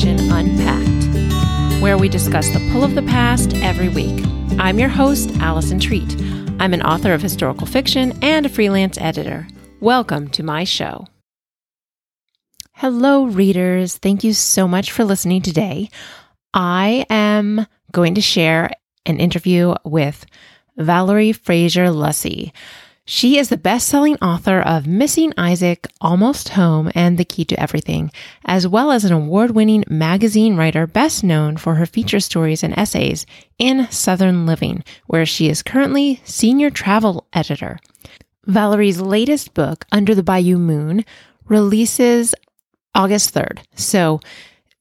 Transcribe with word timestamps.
Fiction 0.00 0.32
Unpacked, 0.32 1.82
where 1.82 1.98
we 1.98 2.08
discuss 2.08 2.48
the 2.48 2.70
pull 2.72 2.82
of 2.82 2.94
the 2.94 3.02
past 3.02 3.54
every 3.56 3.90
week. 3.90 4.24
I'm 4.58 4.78
your 4.78 4.88
host, 4.88 5.30
Allison 5.40 5.78
Treat. 5.78 6.18
I'm 6.58 6.72
an 6.72 6.80
author 6.80 7.12
of 7.12 7.20
historical 7.20 7.66
fiction 7.66 8.18
and 8.22 8.46
a 8.46 8.48
freelance 8.48 8.96
editor. 8.96 9.46
Welcome 9.78 10.30
to 10.30 10.42
my 10.42 10.64
show. 10.64 11.06
Hello, 12.72 13.26
readers. 13.26 13.98
Thank 13.98 14.24
you 14.24 14.32
so 14.32 14.66
much 14.66 14.90
for 14.90 15.04
listening 15.04 15.42
today. 15.42 15.90
I 16.54 17.04
am 17.10 17.66
going 17.92 18.14
to 18.14 18.22
share 18.22 18.70
an 19.04 19.20
interview 19.20 19.74
with 19.84 20.24
Valerie 20.78 21.32
Fraser 21.32 21.90
Luesse. 21.90 22.52
She 23.12 23.38
is 23.38 23.48
the 23.48 23.56
best 23.56 23.88
selling 23.88 24.14
author 24.18 24.60
of 24.60 24.86
Missing 24.86 25.34
Isaac, 25.36 25.88
Almost 26.00 26.50
Home, 26.50 26.92
and 26.94 27.18
The 27.18 27.24
Key 27.24 27.44
to 27.46 27.60
Everything, 27.60 28.12
as 28.44 28.68
well 28.68 28.92
as 28.92 29.04
an 29.04 29.12
award 29.12 29.50
winning 29.50 29.82
magazine 29.88 30.54
writer 30.54 30.86
best 30.86 31.24
known 31.24 31.56
for 31.56 31.74
her 31.74 31.86
feature 31.86 32.20
stories 32.20 32.62
and 32.62 32.72
essays 32.78 33.26
in 33.58 33.90
Southern 33.90 34.46
Living, 34.46 34.84
where 35.08 35.26
she 35.26 35.48
is 35.48 35.60
currently 35.60 36.20
senior 36.22 36.70
travel 36.70 37.26
editor. 37.32 37.80
Valerie's 38.46 39.00
latest 39.00 39.54
book, 39.54 39.86
Under 39.90 40.14
the 40.14 40.22
Bayou 40.22 40.56
Moon, 40.56 41.04
releases 41.46 42.32
August 42.94 43.34
3rd. 43.34 43.58
So 43.74 44.20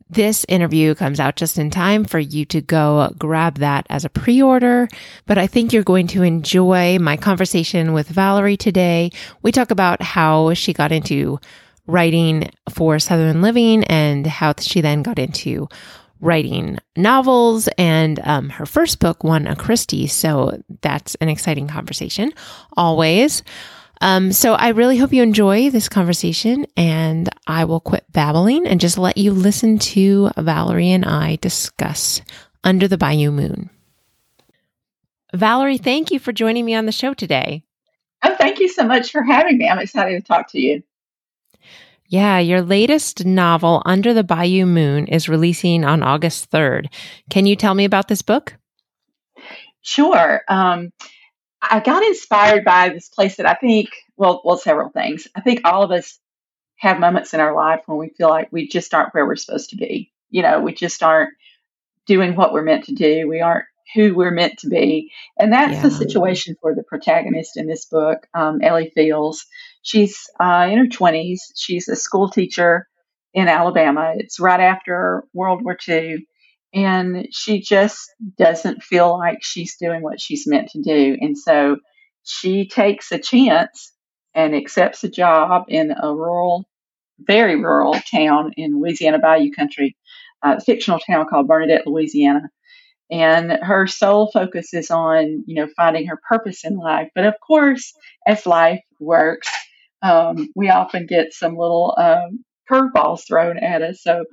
this 0.09 0.45
interview 0.49 0.95
comes 0.95 1.20
out 1.20 1.36
just 1.36 1.58
in 1.58 1.70
time 1.70 2.04
for 2.04 2.20
you 2.20 2.45
to 2.45 2.62
go 2.62 3.13
grab 3.17 3.59
that 3.59 3.86
as 3.90 4.05
a 4.05 4.09
pre 4.09 4.41
order. 4.41 4.88
But 5.26 5.38
I 5.38 5.48
think 5.48 5.72
you're 5.72 5.84
going 5.84 6.08
to 6.08 6.23
enjoy 6.23 6.98
my 7.00 7.16
conversation 7.16 7.94
with 7.94 8.08
Valerie 8.08 8.58
today. 8.58 9.11
We 9.42 9.52
talk 9.52 9.72
about 9.72 10.02
how 10.02 10.53
she 10.56 10.73
got 10.73 10.92
into 10.92 11.39
writing 11.86 12.50
for 12.69 13.00
Southern 13.00 13.42
Living 13.42 13.84
and 13.86 14.25
how 14.25 14.53
she 14.59 14.81
then 14.81 15.03
got 15.03 15.19
into 15.19 15.67
writing 16.22 16.78
novels 16.95 17.69
and 17.78 18.19
um, 18.23 18.50
her 18.50 18.66
first 18.66 19.00
book 19.00 19.23
won 19.23 19.47
a 19.47 19.56
Christy. 19.56 20.08
So 20.08 20.62
that's 20.81 21.16
an 21.16 21.30
exciting 21.30 21.67
conversation 21.67 22.34
always. 22.75 23.44
Um, 24.02 24.31
so 24.31 24.53
I 24.53 24.69
really 24.69 24.97
hope 24.97 25.11
you 25.11 25.22
enjoy 25.23 25.69
this 25.69 25.89
conversation 25.89 26.66
and 26.78 27.30
I 27.47 27.66
will 27.66 27.81
quit 27.81 28.06
babbling 28.11 28.66
and 28.66 28.80
just 28.80 28.97
let 28.97 29.17
you 29.17 29.33
listen 29.33 29.78
to 29.80 30.31
Valerie 30.38 30.91
and 30.91 31.03
I 31.03 31.38
discuss 31.38 32.22
Under 32.64 32.88
the 32.88 32.97
Bayou 32.97 33.31
Moon. 33.31 33.69
Valerie, 35.33 35.78
thank 35.78 36.11
you 36.11 36.19
for 36.19 36.31
joining 36.31 36.66
me 36.66 36.75
on 36.75 36.86
the 36.86 36.91
show 36.91 37.14
today. 37.14 37.64
Oh, 38.23 38.36
thank 38.36 38.59
you 38.59 38.67
so 38.67 38.86
much 38.86 39.11
for 39.11 39.22
having 39.22 39.58
me. 39.58 39.67
I'm 39.67 39.80
excited 39.80 40.19
to 40.19 40.28
talk 40.28 40.52
to 40.52 40.59
you. 40.59 40.84
Yeah, 42.08 42.39
your 42.39 42.63
latest 42.63 43.23
novel, 43.25 43.84
Under 43.86 44.16
the 44.16 44.23
Bayou 44.23 44.66
Moon, 44.66 45.08
is 45.08 45.30
releasing 45.30 45.86
on 45.86 46.02
August 46.02 46.50
3rd. 46.50 46.88
Can 47.30 47.45
you 47.45 47.56
tell 47.56 47.75
me 47.75 47.86
about 47.86 48.08
this 48.08 48.23
book? 48.23 48.56
Sure. 49.81 50.41
Um, 50.47 50.91
I 51.70 51.80
got 51.80 52.03
inspired 52.03 52.66
by 52.66 52.89
this 52.89 53.09
place 53.09 53.38
that 53.38 53.45
I 53.45 53.53
think, 53.53 53.89
well, 54.17 54.42
well, 54.44 54.58
several 54.58 54.89
things. 54.89 55.28
I 55.36 55.42
think 55.42 55.62
all 55.64 55.84
of 55.84 55.92
us 55.92 56.20
have 56.78 57.00
moments 57.00 57.34
in 57.34 57.39
our 57.39 57.53
life 57.53 57.81
when 57.86 57.98
we 57.98 58.09
feel 58.09 58.30
like 58.30 58.52
we 58.52 58.67
just 58.67 58.94
aren't 58.94 59.14
where 59.14 59.25
we're 59.25 59.36
supposed 59.36 59.70
to 59.72 59.75
be. 59.75 60.12
You 60.30 60.42
know, 60.42 60.62
we 60.62 60.73
just 60.73 61.03
aren't 61.03 61.34
doing 62.06 62.36
what 62.36 62.53
we're 62.53 62.64
meant 62.64 62.86
to 62.86 62.94
do. 62.94 63.28
We 63.28 63.42
aren't 63.42 63.66
who 63.94 64.16
we're 64.16 64.31
meant 64.31 64.59
to 64.59 64.67
be. 64.67 65.12
And 65.38 65.52
that's 65.52 65.73
yeah. 65.73 65.81
the 65.81 65.92
situation 65.92 66.56
for 66.62 66.75
the 66.75 66.84
protagonist 66.84 67.58
in 67.58 67.67
this 67.67 67.86
book, 67.86 68.25
um, 68.34 68.62
Ellie 68.62 68.92
Fields. 68.94 69.45
She's 69.81 70.30
uh, 70.40 70.67
in 70.72 70.78
her 70.80 70.86
20s. 70.86 71.40
She's 71.56 71.88
a 71.88 71.96
school 71.96 72.30
teacher 72.30 72.88
in 73.34 73.47
Alabama. 73.47 74.13
It's 74.16 74.40
right 74.40 74.59
after 74.59 75.24
World 75.34 75.63
War 75.63 75.78
II 75.88 76.25
and 76.74 77.28
she 77.31 77.62
just 77.62 78.12
doesn't 78.38 78.84
feel 78.84 79.18
like 79.18 79.40
she's 79.41 79.78
doing 79.78 80.02
what 80.02 80.22
she's 80.22 80.47
meant 80.47 80.69
to 80.69 80.81
do. 80.81 81.18
And 81.19 81.38
so 81.38 81.78
she 82.24 82.68
takes 82.68 83.12
a 83.12 83.19
chance 83.19 83.91
and 84.35 84.56
accepts 84.56 85.03
a 85.03 85.09
job 85.09 85.66
in 85.68 85.91
a 85.91 86.13
rural, 86.13 86.66
very 87.19 87.56
rural 87.56 87.96
town 88.12 88.53
in 88.56 88.80
Louisiana 88.80 89.19
Bayou 89.19 89.52
country, 89.52 89.97
a 90.44 90.62
fictional 90.62 91.00
town 91.00 91.25
called 91.28 91.47
Bernadette, 91.47 91.88
Louisiana. 91.88 92.50
And 93.12 93.51
her 93.63 93.88
sole 93.88 94.30
focus 94.31 94.74
is 94.74 94.91
on, 94.91 95.44
you 95.47 95.56
know, 95.56 95.68
finding 95.75 96.06
her 96.07 96.19
purpose 96.30 96.63
in 96.63 96.78
life. 96.78 97.09
But 97.16 97.25
of 97.25 97.34
course, 97.46 97.91
as 98.28 98.46
life 98.46 98.81
works, 99.00 99.50
um, 100.03 100.50
we 100.56 100.69
often 100.69 101.07
get 101.07 101.34
some 101.34 101.57
little 101.57 101.96
um, 101.97 102.46
curveballs 102.69 103.25
thrown 103.28 103.57
at 103.57 103.81
us. 103.81 104.02
So 104.02 104.25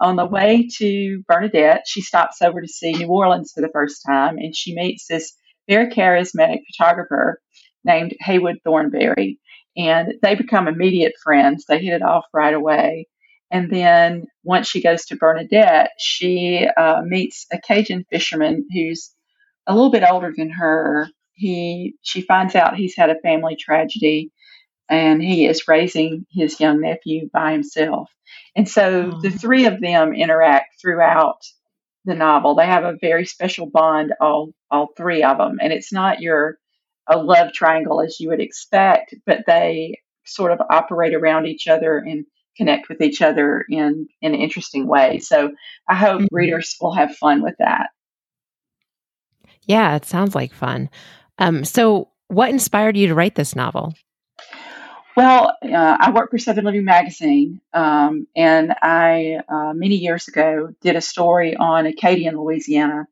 on 0.00 0.16
the 0.16 0.26
way 0.26 0.68
to 0.78 1.22
Bernadette, 1.26 1.84
she 1.86 2.00
stops 2.00 2.42
over 2.42 2.60
to 2.60 2.68
see 2.68 2.92
New 2.92 3.08
Orleans 3.08 3.52
for 3.54 3.60
the 3.60 3.70
first 3.72 4.02
time 4.06 4.38
and 4.38 4.54
she 4.54 4.74
meets 4.74 5.06
this 5.06 5.32
very 5.68 5.88
charismatic 5.88 6.60
photographer 6.76 7.40
named 7.84 8.14
Haywood 8.20 8.56
Thornberry. 8.64 9.38
And 9.76 10.14
they 10.22 10.34
become 10.34 10.68
immediate 10.68 11.14
friends. 11.22 11.64
They 11.66 11.78
hit 11.78 11.94
it 11.94 12.02
off 12.02 12.24
right 12.34 12.54
away. 12.54 13.06
And 13.50 13.70
then 13.70 14.24
once 14.44 14.68
she 14.68 14.82
goes 14.82 15.04
to 15.06 15.16
Bernadette, 15.16 15.90
she 15.98 16.66
uh, 16.76 17.02
meets 17.04 17.46
a 17.52 17.58
Cajun 17.60 18.04
fisherman 18.10 18.66
who's 18.72 19.12
a 19.66 19.74
little 19.74 19.90
bit 19.90 20.04
older 20.08 20.32
than 20.36 20.50
her. 20.50 21.08
He 21.34 21.94
she 22.02 22.22
finds 22.22 22.54
out 22.54 22.76
he's 22.76 22.96
had 22.96 23.10
a 23.10 23.20
family 23.20 23.56
tragedy 23.56 24.30
and 24.92 25.22
he 25.22 25.46
is 25.46 25.66
raising 25.66 26.26
his 26.30 26.60
young 26.60 26.82
nephew 26.82 27.30
by 27.32 27.52
himself. 27.52 28.10
And 28.54 28.68
so 28.68 29.18
the 29.22 29.30
three 29.30 29.64
of 29.64 29.80
them 29.80 30.12
interact 30.12 30.78
throughout 30.80 31.38
the 32.04 32.14
novel. 32.14 32.54
They 32.54 32.66
have 32.66 32.84
a 32.84 32.98
very 33.00 33.24
special 33.24 33.66
bond, 33.66 34.12
all 34.20 34.52
all 34.70 34.88
three 34.96 35.22
of 35.22 35.38
them, 35.38 35.58
and 35.62 35.72
it's 35.72 35.92
not 35.92 36.20
your 36.20 36.58
a 37.08 37.16
love 37.16 37.52
triangle 37.52 38.02
as 38.02 38.20
you 38.20 38.28
would 38.28 38.40
expect, 38.40 39.14
but 39.24 39.44
they 39.46 39.98
sort 40.24 40.52
of 40.52 40.60
operate 40.70 41.14
around 41.14 41.46
each 41.46 41.66
other 41.68 41.96
and 41.98 42.26
connect 42.56 42.88
with 42.88 43.00
each 43.00 43.22
other 43.22 43.64
in 43.70 44.08
in 44.20 44.34
an 44.34 44.40
interesting 44.40 44.86
way. 44.86 45.20
So 45.20 45.52
I 45.88 45.94
hope 45.94 46.20
mm-hmm. 46.20 46.36
readers 46.36 46.76
will 46.82 46.94
have 46.94 47.16
fun 47.16 47.42
with 47.42 47.54
that. 47.58 47.88
Yeah, 49.66 49.96
it 49.96 50.04
sounds 50.04 50.34
like 50.34 50.52
fun. 50.52 50.90
Um, 51.38 51.64
so, 51.64 52.10
what 52.28 52.50
inspired 52.50 52.96
you 52.96 53.06
to 53.06 53.14
write 53.14 53.36
this 53.36 53.56
novel? 53.56 53.94
Well, 55.14 55.56
uh, 55.62 55.96
I 56.00 56.10
work 56.10 56.30
for 56.30 56.38
Southern 56.38 56.64
Living 56.64 56.86
Magazine, 56.86 57.60
um, 57.74 58.26
and 58.34 58.72
I, 58.80 59.40
uh, 59.46 59.74
many 59.74 59.96
years 59.96 60.26
ago, 60.28 60.70
did 60.80 60.96
a 60.96 61.02
story 61.02 61.54
on 61.54 61.84
Acadiana, 61.84 62.32
Louisiana. 62.42 63.06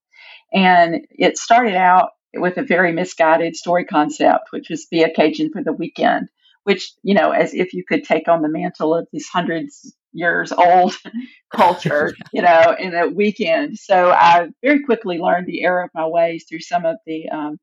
And 0.52 1.06
it 1.10 1.38
started 1.38 1.76
out 1.76 2.10
with 2.34 2.56
a 2.58 2.62
very 2.62 2.92
misguided 2.92 3.56
story 3.56 3.84
concept, 3.84 4.48
which 4.50 4.70
was 4.70 4.86
be 4.86 5.02
a 5.02 5.12
Cajun 5.12 5.52
for 5.52 5.62
the 5.62 5.72
weekend, 5.74 6.28
which, 6.64 6.92
you 7.02 7.14
know, 7.14 7.32
as 7.32 7.52
if 7.54 7.74
you 7.74 7.84
could 7.84 8.04
take 8.04 8.28
on 8.28 8.42
the 8.42 8.48
mantle 8.48 8.94
of 8.94 9.06
this 9.12 9.28
hundreds 9.28 9.94
years 10.12 10.52
old 10.52 10.96
culture, 11.54 12.14
you 12.32 12.42
know, 12.42 12.76
in 12.78 12.94
a 12.94 13.08
weekend. 13.08 13.78
So 13.78 14.10
I 14.10 14.48
very 14.62 14.82
quickly 14.84 15.18
learned 15.18 15.46
the 15.46 15.64
error 15.64 15.82
of 15.82 15.90
my 15.94 16.06
ways 16.06 16.46
through 16.48 16.60
some 16.60 16.86
of 16.86 16.96
the 17.06 17.28
um, 17.28 17.58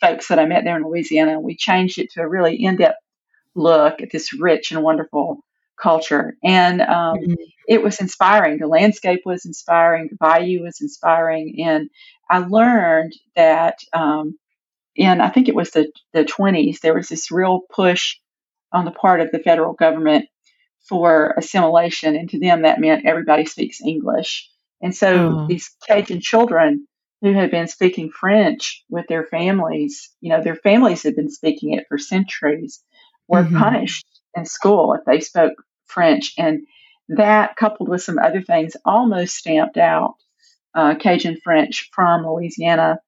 folks 0.00 0.28
that 0.28 0.38
I 0.38 0.46
met 0.46 0.64
there 0.64 0.76
in 0.76 0.84
Louisiana. 0.84 1.40
We 1.40 1.56
changed 1.56 1.98
it 1.98 2.10
to 2.12 2.22
a 2.22 2.28
really 2.28 2.56
in 2.56 2.76
depth 2.76 2.98
look 3.54 4.00
at 4.00 4.10
this 4.10 4.32
rich 4.32 4.72
and 4.72 4.82
wonderful 4.82 5.44
culture. 5.80 6.36
And 6.42 6.80
um, 6.80 7.16
mm-hmm. 7.16 7.34
it 7.68 7.82
was 7.82 8.00
inspiring. 8.00 8.58
The 8.58 8.66
landscape 8.66 9.22
was 9.24 9.44
inspiring. 9.44 10.08
The 10.10 10.16
bayou 10.16 10.62
was 10.62 10.80
inspiring. 10.80 11.56
And 11.64 11.90
I 12.30 12.38
learned 12.38 13.14
that 13.36 13.78
um, 13.92 14.38
in, 14.94 15.20
I 15.20 15.30
think 15.30 15.48
it 15.48 15.54
was 15.54 15.70
the, 15.70 15.90
the 16.12 16.24
20s, 16.24 16.80
there 16.80 16.94
was 16.94 17.08
this 17.08 17.30
real 17.30 17.60
push 17.74 18.16
on 18.72 18.84
the 18.84 18.90
part 18.90 19.20
of 19.20 19.30
the 19.32 19.38
federal 19.38 19.74
government 19.74 20.26
for 20.88 21.34
assimilation. 21.36 22.16
And 22.16 22.30
to 22.30 22.38
them, 22.38 22.62
that 22.62 22.80
meant 22.80 23.06
everybody 23.06 23.44
speaks 23.44 23.80
English. 23.80 24.48
And 24.80 24.94
so 24.94 25.40
oh. 25.40 25.46
these 25.48 25.74
Cajun 25.86 26.20
children 26.20 26.86
who 27.20 27.32
had 27.32 27.50
been 27.50 27.68
speaking 27.68 28.10
French 28.10 28.84
with 28.88 29.06
their 29.08 29.24
families, 29.24 30.10
you 30.20 30.30
know, 30.30 30.42
their 30.42 30.56
families 30.56 31.04
had 31.04 31.14
been 31.14 31.30
speaking 31.30 31.74
it 31.74 31.86
for 31.88 31.98
centuries 31.98 32.82
were 33.32 33.42
mm-hmm. 33.42 33.58
punished 33.58 34.06
in 34.36 34.44
school 34.44 34.92
if 34.92 35.00
they 35.06 35.20
spoke 35.20 35.54
French. 35.86 36.34
And 36.38 36.66
that, 37.08 37.56
coupled 37.56 37.88
with 37.88 38.02
some 38.02 38.18
other 38.18 38.42
things, 38.42 38.76
almost 38.84 39.36
stamped 39.36 39.78
out 39.78 40.14
uh, 40.74 40.94
Cajun 40.94 41.38
French 41.42 41.88
from 41.92 42.26
Louisiana. 42.26 42.98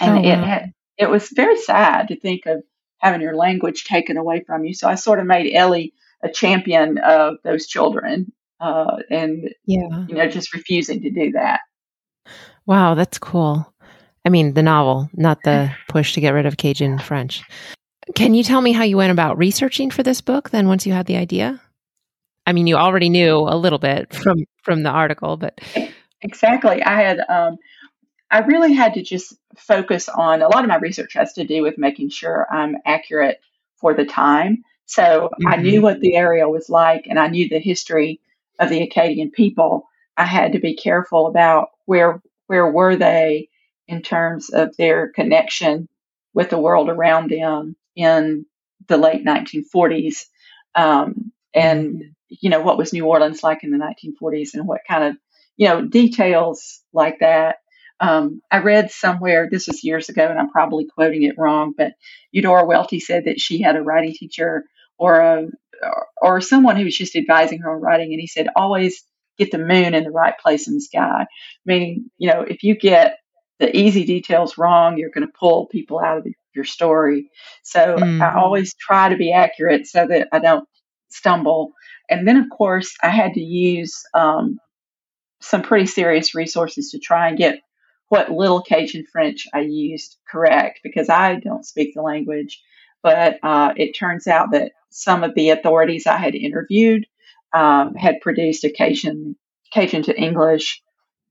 And 0.00 0.24
oh, 0.24 0.28
it 0.28 0.38
had, 0.38 0.72
it 0.98 1.10
was 1.10 1.30
very 1.30 1.56
sad 1.56 2.08
to 2.08 2.20
think 2.20 2.46
of 2.46 2.62
having 2.98 3.22
your 3.22 3.36
language 3.36 3.84
taken 3.84 4.16
away 4.16 4.44
from 4.46 4.64
you. 4.64 4.74
So 4.74 4.88
I 4.88 4.96
sort 4.96 5.18
of 5.18 5.26
made 5.26 5.54
Ellie 5.54 5.94
a 6.22 6.28
champion 6.28 6.98
of 6.98 7.36
those 7.44 7.66
children, 7.66 8.32
uh, 8.60 8.96
and 9.08 9.54
yeah, 9.66 10.04
you 10.08 10.16
know, 10.16 10.28
just 10.28 10.52
refusing 10.52 11.00
to 11.02 11.10
do 11.10 11.30
that. 11.32 11.60
Wow, 12.66 12.94
that's 12.94 13.18
cool. 13.18 13.72
I 14.24 14.30
mean, 14.30 14.54
the 14.54 14.64
novel, 14.64 15.08
not 15.14 15.44
the 15.44 15.70
push 15.88 16.14
to 16.14 16.20
get 16.20 16.34
rid 16.34 16.44
of 16.44 16.56
Cajun 16.56 16.98
French. 16.98 17.42
Can 18.14 18.34
you 18.34 18.42
tell 18.42 18.60
me 18.60 18.72
how 18.72 18.84
you 18.84 18.96
went 18.96 19.12
about 19.12 19.38
researching 19.38 19.90
for 19.90 20.02
this 20.02 20.20
book 20.20 20.50
then 20.50 20.68
once 20.68 20.86
you 20.86 20.92
had 20.92 21.06
the 21.06 21.16
idea? 21.16 21.60
I 22.46 22.52
mean, 22.52 22.66
you 22.66 22.76
already 22.76 23.08
knew 23.08 23.36
a 23.40 23.56
little 23.56 23.78
bit 23.78 24.14
from 24.14 24.44
from 24.62 24.82
the 24.82 24.90
article, 24.90 25.36
but 25.36 25.60
exactly. 26.22 26.82
I 26.82 27.02
had 27.02 27.20
um, 27.28 27.58
I 28.30 28.40
really 28.40 28.72
had 28.72 28.94
to 28.94 29.02
just 29.02 29.34
focus 29.56 30.08
on 30.08 30.42
a 30.42 30.48
lot 30.48 30.64
of 30.64 30.68
my 30.68 30.76
research 30.76 31.14
has 31.14 31.34
to 31.34 31.44
do 31.44 31.62
with 31.62 31.78
making 31.78 32.10
sure 32.10 32.46
I'm 32.50 32.76
accurate 32.86 33.40
for 33.76 33.94
the 33.94 34.04
time. 34.04 34.64
So 34.86 35.02
mm-hmm. 35.02 35.48
I 35.48 35.56
knew 35.56 35.82
what 35.82 36.00
the 36.00 36.16
area 36.16 36.48
was 36.48 36.70
like, 36.70 37.06
and 37.06 37.18
I 37.18 37.28
knew 37.28 37.48
the 37.48 37.58
history 37.58 38.20
of 38.58 38.70
the 38.70 38.82
Acadian 38.82 39.30
people. 39.30 39.86
I 40.16 40.24
had 40.24 40.52
to 40.52 40.58
be 40.58 40.74
careful 40.74 41.26
about 41.26 41.68
where 41.84 42.22
where 42.46 42.70
were 42.70 42.96
they 42.96 43.50
in 43.86 44.02
terms 44.02 44.50
of 44.50 44.76
their 44.76 45.08
connection 45.08 45.88
with 46.34 46.50
the 46.50 46.58
world 46.58 46.88
around 46.88 47.30
them 47.30 47.76
in 47.98 48.46
the 48.86 48.96
late 48.96 49.24
1940s, 49.24 50.24
um, 50.74 51.32
and 51.52 51.94
mm-hmm. 51.94 52.04
you 52.28 52.50
know 52.50 52.62
what 52.62 52.78
was 52.78 52.92
New 52.92 53.04
Orleans 53.04 53.42
like 53.42 53.64
in 53.64 53.70
the 53.70 53.78
1940s, 53.78 54.54
and 54.54 54.66
what 54.66 54.80
kind 54.88 55.04
of 55.04 55.16
you 55.56 55.68
know 55.68 55.84
details 55.84 56.80
like 56.92 57.18
that. 57.20 57.56
Um, 58.00 58.40
I 58.50 58.58
read 58.58 58.92
somewhere 58.92 59.48
this 59.50 59.66
was 59.66 59.82
years 59.82 60.08
ago, 60.08 60.26
and 60.26 60.38
I'm 60.38 60.50
probably 60.50 60.86
quoting 60.86 61.24
it 61.24 61.36
wrong, 61.36 61.74
but 61.76 61.94
Eudora 62.30 62.64
Welty 62.64 63.00
said 63.00 63.24
that 63.24 63.40
she 63.40 63.60
had 63.60 63.74
a 63.74 63.82
writing 63.82 64.14
teacher 64.14 64.64
or 64.98 65.20
a 65.20 65.46
or 66.20 66.40
someone 66.40 66.76
who 66.76 66.84
was 66.84 66.96
just 66.96 67.16
advising 67.16 67.60
her 67.60 67.74
on 67.74 67.80
writing, 67.80 68.12
and 68.12 68.20
he 68.20 68.28
said 68.28 68.48
always 68.54 69.04
get 69.38 69.50
the 69.50 69.58
moon 69.58 69.94
in 69.94 70.04
the 70.04 70.10
right 70.10 70.38
place 70.38 70.68
in 70.68 70.74
the 70.74 70.80
sky. 70.80 71.26
Meaning, 71.64 72.10
you 72.18 72.30
know, 72.30 72.42
if 72.42 72.62
you 72.62 72.76
get 72.76 73.18
the 73.58 73.76
easy 73.76 74.04
details 74.04 74.58
wrong, 74.58 74.98
you're 74.98 75.10
going 75.10 75.26
to 75.26 75.32
pull 75.38 75.66
people 75.66 75.98
out 75.98 76.18
of 76.18 76.24
your 76.58 76.64
story. 76.64 77.30
So 77.62 77.96
mm-hmm. 77.96 78.20
I 78.20 78.34
always 78.34 78.74
try 78.74 79.08
to 79.08 79.16
be 79.16 79.32
accurate 79.32 79.86
so 79.86 80.06
that 80.06 80.28
I 80.32 80.40
don't 80.40 80.68
stumble. 81.08 81.72
And 82.10 82.26
then, 82.26 82.36
of 82.36 82.50
course, 82.50 82.94
I 83.02 83.10
had 83.10 83.34
to 83.34 83.40
use 83.40 84.02
um, 84.12 84.58
some 85.40 85.62
pretty 85.62 85.86
serious 85.86 86.34
resources 86.34 86.90
to 86.90 86.98
try 86.98 87.28
and 87.28 87.38
get 87.38 87.60
what 88.08 88.32
little 88.32 88.62
Cajun 88.62 89.06
French 89.12 89.46
I 89.54 89.60
used 89.60 90.16
correct 90.28 90.80
because 90.82 91.08
I 91.08 91.36
don't 91.36 91.64
speak 91.64 91.94
the 91.94 92.02
language. 92.02 92.60
But 93.02 93.38
uh, 93.42 93.74
it 93.76 93.92
turns 93.92 94.26
out 94.26 94.50
that 94.52 94.72
some 94.90 95.22
of 95.22 95.34
the 95.34 95.50
authorities 95.50 96.06
I 96.06 96.16
had 96.16 96.34
interviewed 96.34 97.06
um, 97.54 97.94
had 97.94 98.20
produced 98.20 98.64
a 98.64 98.70
Cajun, 98.70 99.36
Cajun 99.72 100.02
to 100.04 100.18
English, 100.18 100.82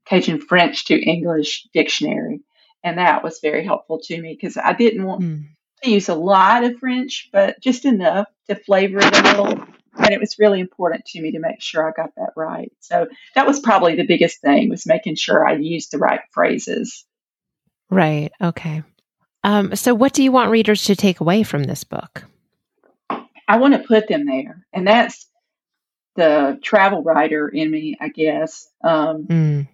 Cajun 0.06 0.39
French 0.39 0.85
to 0.85 0.95
English 0.97 1.68
dictionary. 1.73 2.39
And 2.83 2.97
that 2.97 3.24
was 3.24 3.39
very 3.41 3.65
helpful 3.65 4.00
to 4.03 4.21
me 4.21 4.38
because 4.39 4.57
I 4.57 4.74
didn't 4.74 5.03
want 5.03 5.21
mm. 5.21 5.45
to 5.83 5.89
use 5.89 6.09
a 6.09 6.15
lot 6.15 6.63
of 6.63 6.77
French, 6.79 7.29
but 7.31 7.59
just 7.62 7.85
enough 7.85 8.27
to 8.47 8.56
flavor 8.56 9.00
it 9.00 9.18
a 9.18 9.21
little. 9.24 9.65
And 9.97 10.12
it 10.12 10.19
was 10.19 10.38
really 10.38 10.59
important 10.59 11.06
to 11.06 11.21
me 11.21 11.31
to 11.31 11.39
make 11.39 11.62
sure 11.62 11.88
I 11.88 11.91
got 11.91 12.13
that 12.15 12.33
right. 12.35 12.71
So 12.79 13.07
that 13.35 13.47
was 13.47 13.59
probably 13.59 13.95
the 13.95 14.06
biggest 14.06 14.41
thing 14.41 14.69
was 14.69 14.85
making 14.85 15.15
sure 15.15 15.45
I 15.45 15.53
used 15.53 15.91
the 15.91 15.97
right 15.97 16.21
phrases. 16.31 17.06
Right. 17.89 18.31
Okay. 18.41 18.83
Um, 19.44 19.75
so, 19.75 19.94
what 19.95 20.13
do 20.13 20.23
you 20.23 20.31
want 20.31 20.51
readers 20.51 20.83
to 20.85 20.95
take 20.95 21.21
away 21.21 21.44
from 21.44 21.63
this 21.63 21.83
book? 21.83 22.25
I 23.47 23.57
want 23.57 23.75
to 23.75 23.88
put 23.88 24.07
them 24.07 24.25
there. 24.25 24.65
And 24.73 24.85
that's 24.85 25.25
the 26.18 26.59
travel 26.62 27.01
writer 27.01 27.47
in 27.47 27.71
me, 27.71 27.95
I 28.01 28.09
guess. 28.09 28.68
Um, 28.83 29.25
mm. 29.25 29.68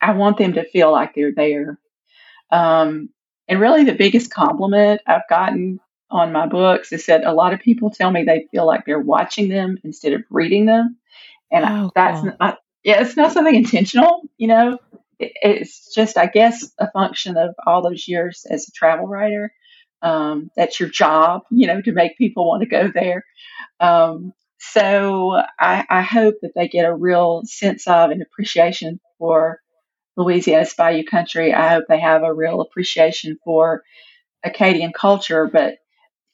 I 0.00 0.12
want 0.12 0.38
them 0.38 0.52
to 0.52 0.64
feel 0.64 0.92
like 0.92 1.14
they're 1.14 1.32
there. 1.34 1.79
Um, 2.50 3.10
and 3.48 3.60
really, 3.60 3.84
the 3.84 3.94
biggest 3.94 4.32
compliment 4.32 5.00
I've 5.06 5.28
gotten 5.28 5.80
on 6.10 6.32
my 6.32 6.46
books 6.46 6.92
is 6.92 7.06
that 7.06 7.24
a 7.24 7.32
lot 7.32 7.52
of 7.52 7.60
people 7.60 7.90
tell 7.90 8.10
me 8.10 8.24
they 8.24 8.46
feel 8.50 8.66
like 8.66 8.84
they're 8.84 8.98
watching 8.98 9.48
them 9.48 9.78
instead 9.84 10.12
of 10.12 10.22
reading 10.30 10.66
them. 10.66 10.96
And 11.52 11.64
oh, 11.64 11.90
that's 11.94 12.20
cool. 12.20 12.32
not, 12.38 12.58
yeah, 12.84 13.00
it's 13.02 13.16
not 13.16 13.32
something 13.32 13.54
intentional, 13.54 14.22
you 14.36 14.48
know. 14.48 14.78
It, 15.18 15.32
it's 15.42 15.92
just, 15.94 16.16
I 16.16 16.26
guess, 16.26 16.70
a 16.78 16.90
function 16.90 17.36
of 17.36 17.54
all 17.66 17.82
those 17.82 18.06
years 18.08 18.46
as 18.48 18.68
a 18.68 18.72
travel 18.72 19.06
writer. 19.06 19.52
Um, 20.02 20.50
that's 20.56 20.80
your 20.80 20.88
job, 20.88 21.42
you 21.50 21.66
know, 21.66 21.82
to 21.82 21.92
make 21.92 22.16
people 22.16 22.48
want 22.48 22.62
to 22.62 22.68
go 22.68 22.90
there. 22.92 23.24
Um, 23.80 24.32
so 24.58 25.42
I, 25.58 25.84
I, 25.88 26.02
hope 26.02 26.36
that 26.42 26.52
they 26.54 26.68
get 26.68 26.86
a 26.86 26.94
real 26.94 27.42
sense 27.44 27.86
of 27.86 28.10
and 28.10 28.22
appreciation 28.22 29.00
for 29.18 29.60
Louisiana's 30.20 30.74
Bayou 30.74 31.04
country. 31.04 31.52
I 31.54 31.68
hope 31.68 31.84
they 31.88 32.00
have 32.00 32.22
a 32.22 32.32
real 32.32 32.60
appreciation 32.60 33.38
for 33.44 33.82
Acadian 34.44 34.92
culture, 34.92 35.48
but 35.52 35.78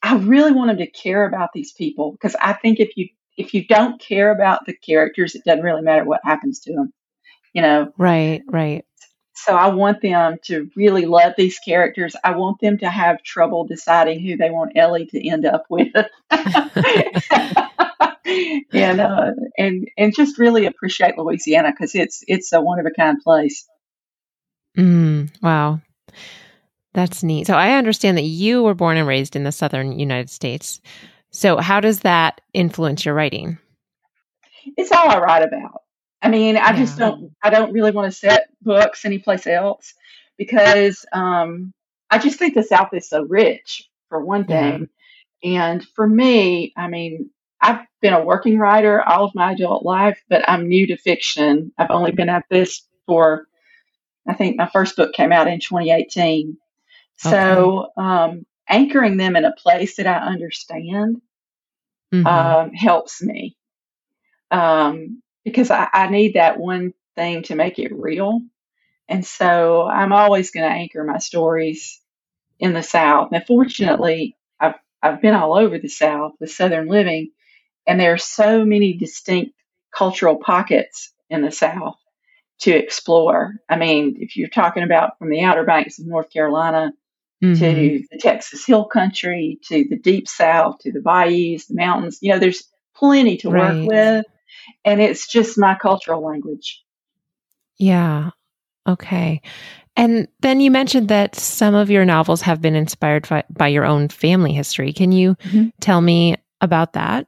I 0.03 0.17
really 0.17 0.51
want 0.51 0.69
them 0.69 0.77
to 0.77 0.91
care 0.91 1.25
about 1.25 1.49
these 1.53 1.71
people 1.71 2.11
because 2.11 2.35
I 2.39 2.53
think 2.53 2.79
if 2.79 2.95
you 2.95 3.09
if 3.37 3.53
you 3.53 3.65
don't 3.65 4.01
care 4.01 4.31
about 4.31 4.65
the 4.65 4.73
characters, 4.73 5.35
it 5.35 5.43
doesn't 5.45 5.63
really 5.63 5.81
matter 5.81 6.03
what 6.03 6.21
happens 6.23 6.59
to 6.61 6.73
them. 6.73 6.93
You 7.53 7.61
know, 7.61 7.93
right, 7.97 8.41
right. 8.47 8.85
So 9.33 9.55
I 9.55 9.67
want 9.67 10.01
them 10.01 10.37
to 10.45 10.69
really 10.75 11.05
love 11.05 11.33
these 11.37 11.59
characters. 11.59 12.15
I 12.23 12.35
want 12.35 12.59
them 12.59 12.79
to 12.79 12.89
have 12.89 13.21
trouble 13.21 13.65
deciding 13.65 14.19
who 14.19 14.35
they 14.35 14.49
want 14.49 14.75
Ellie 14.75 15.05
to 15.07 15.27
end 15.27 15.45
up 15.45 15.65
with. 15.69 15.93
and 18.73 18.99
uh, 18.99 19.31
and 19.57 19.87
and 19.97 20.15
just 20.15 20.39
really 20.39 20.65
appreciate 20.65 21.17
Louisiana 21.17 21.71
because 21.71 21.95
it's 21.95 22.23
it's 22.27 22.51
a 22.51 22.61
one 22.61 22.79
of 22.79 22.85
a 22.85 22.91
kind 22.91 23.19
place. 23.23 23.67
Mm, 24.77 25.31
wow, 25.41 25.81
that's 26.93 27.23
neat. 27.23 27.47
So 27.47 27.55
I 27.55 27.73
understand 27.73 28.17
that 28.17 28.23
you 28.23 28.63
were 28.63 28.75
born 28.75 28.97
and 28.97 29.07
raised 29.07 29.35
in 29.35 29.43
the 29.43 29.51
southern 29.51 29.97
United 29.97 30.29
States. 30.29 30.81
So 31.31 31.57
how 31.57 31.79
does 31.79 32.01
that 32.01 32.41
influence 32.53 33.05
your 33.05 33.15
writing? 33.15 33.57
It's 34.77 34.91
all 34.91 35.09
I 35.09 35.19
write 35.19 35.43
about. 35.43 35.81
I 36.21 36.29
mean, 36.29 36.57
I 36.57 36.71
yeah. 36.71 36.75
just 36.75 36.97
don't. 36.97 37.31
I 37.43 37.49
don't 37.49 37.73
really 37.73 37.91
want 37.91 38.11
to 38.11 38.17
set 38.17 38.49
books 38.61 39.05
anyplace 39.05 39.47
else 39.47 39.93
because 40.37 41.05
um, 41.13 41.73
I 42.09 42.17
just 42.19 42.39
think 42.39 42.53
the 42.53 42.63
South 42.63 42.89
is 42.93 43.09
so 43.09 43.23
rich 43.23 43.89
for 44.09 44.23
one 44.23 44.45
thing. 44.45 44.89
Yeah. 45.41 45.73
And 45.73 45.87
for 45.95 46.07
me, 46.07 46.73
I 46.75 46.87
mean, 46.87 47.29
I've 47.61 47.85
been 48.01 48.13
a 48.13 48.23
working 48.23 48.57
writer 48.57 49.01
all 49.01 49.25
of 49.25 49.35
my 49.35 49.53
adult 49.53 49.83
life, 49.83 50.19
but 50.29 50.47
I'm 50.47 50.67
new 50.67 50.87
to 50.87 50.97
fiction. 50.97 51.71
I've 51.77 51.91
only 51.91 52.11
been 52.11 52.29
at 52.29 52.45
this 52.49 52.87
for, 53.05 53.46
I 54.27 54.33
think 54.33 54.57
my 54.57 54.67
first 54.67 54.95
book 54.95 55.13
came 55.13 55.31
out 55.31 55.47
in 55.47 55.59
2018. 55.59 56.57
Okay. 57.25 57.29
So, 57.31 57.91
um, 57.97 58.45
anchoring 58.67 59.17
them 59.17 59.35
in 59.35 59.45
a 59.45 59.53
place 59.53 59.95
that 59.95 60.07
I 60.07 60.17
understand 60.17 61.21
mm-hmm. 62.13 62.27
um, 62.27 62.73
helps 62.73 63.21
me 63.21 63.55
um, 64.51 65.21
because 65.43 65.71
I, 65.71 65.87
I 65.91 66.09
need 66.09 66.33
that 66.33 66.59
one 66.59 66.93
thing 67.15 67.43
to 67.43 67.55
make 67.55 67.79
it 67.79 67.93
real. 67.93 68.41
And 69.09 69.25
so 69.25 69.87
I'm 69.87 70.11
always 70.11 70.51
going 70.51 70.69
to 70.69 70.75
anchor 70.75 71.03
my 71.03 71.17
stories 71.19 72.01
in 72.59 72.73
the 72.73 72.83
South. 72.83 73.31
Now, 73.31 73.41
fortunately, 73.45 74.35
I've 74.59 74.75
I've 75.01 75.21
been 75.21 75.35
all 75.35 75.57
over 75.57 75.77
the 75.77 75.87
South 75.87 76.33
with 76.39 76.51
Southern 76.51 76.87
living, 76.87 77.31
and 77.85 77.99
there 77.99 78.13
are 78.13 78.17
so 78.17 78.65
many 78.65 78.93
distinct 78.93 79.53
cultural 79.95 80.37
pockets 80.37 81.13
in 81.29 81.41
the 81.41 81.51
South 81.51 81.97
to 82.59 82.71
explore. 82.71 83.55
I 83.69 83.75
mean, 83.77 84.17
if 84.19 84.35
you're 84.35 84.49
talking 84.49 84.83
about 84.83 85.17
from 85.19 85.29
the 85.29 85.41
Outer 85.41 85.63
Banks 85.63 85.99
of 85.99 86.07
North 86.07 86.31
Carolina 86.31 86.91
mm-hmm. 87.43 87.59
to 87.59 88.03
the 88.11 88.17
Texas 88.17 88.65
Hill 88.65 88.85
Country 88.85 89.59
to 89.65 89.85
the 89.89 89.97
Deep 89.97 90.27
South 90.27 90.79
to 90.79 90.91
the 90.91 91.01
bayous, 91.01 91.67
the 91.67 91.75
mountains, 91.75 92.19
you 92.21 92.31
know, 92.31 92.39
there's 92.39 92.63
plenty 92.95 93.37
to 93.37 93.49
right. 93.49 93.75
work 93.75 93.87
with. 93.87 94.25
And 94.83 95.01
it's 95.01 95.27
just 95.27 95.57
my 95.57 95.75
cultural 95.75 96.25
language. 96.25 96.83
Yeah. 97.77 98.31
Okay. 98.87 99.41
And 99.95 100.27
then 100.41 100.59
you 100.59 100.71
mentioned 100.71 101.09
that 101.09 101.35
some 101.35 101.73
of 101.73 101.89
your 101.89 102.05
novels 102.05 102.41
have 102.41 102.61
been 102.61 102.75
inspired 102.75 103.27
by, 103.27 103.43
by 103.49 103.67
your 103.67 103.85
own 103.85 104.09
family 104.09 104.53
history. 104.53 104.93
Can 104.93 105.11
you 105.11 105.35
mm-hmm. 105.35 105.69
tell 105.79 106.01
me 106.01 106.35
about 106.61 106.93
that? 106.93 107.27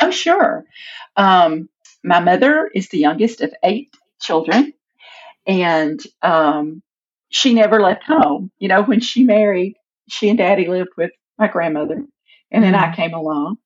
Oh, 0.00 0.10
sure. 0.10 0.64
Um, 1.16 1.68
my 2.04 2.20
mother 2.20 2.70
is 2.74 2.88
the 2.88 2.98
youngest 2.98 3.40
of 3.40 3.52
eight 3.64 3.90
children, 4.20 4.72
and 5.46 6.00
um, 6.22 6.82
she 7.30 7.54
never 7.54 7.80
left 7.80 8.04
home. 8.04 8.50
You 8.58 8.68
know, 8.68 8.82
when 8.82 9.00
she 9.00 9.24
married, 9.24 9.76
she 10.08 10.28
and 10.28 10.38
daddy 10.38 10.66
lived 10.66 10.90
with 10.96 11.10
my 11.38 11.48
grandmother, 11.48 12.04
and 12.50 12.64
then 12.64 12.74
mm-hmm. 12.74 12.92
I 12.92 12.96
came 12.96 13.14
along. 13.14 13.58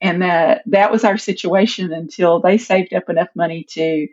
And 0.00 0.22
that 0.22 0.62
that 0.66 0.92
was 0.92 1.02
our 1.04 1.18
situation 1.18 1.92
until 1.92 2.40
they 2.40 2.56
saved 2.56 2.94
up 2.94 3.08
enough 3.08 3.28
money 3.34 3.66
to 3.70 4.06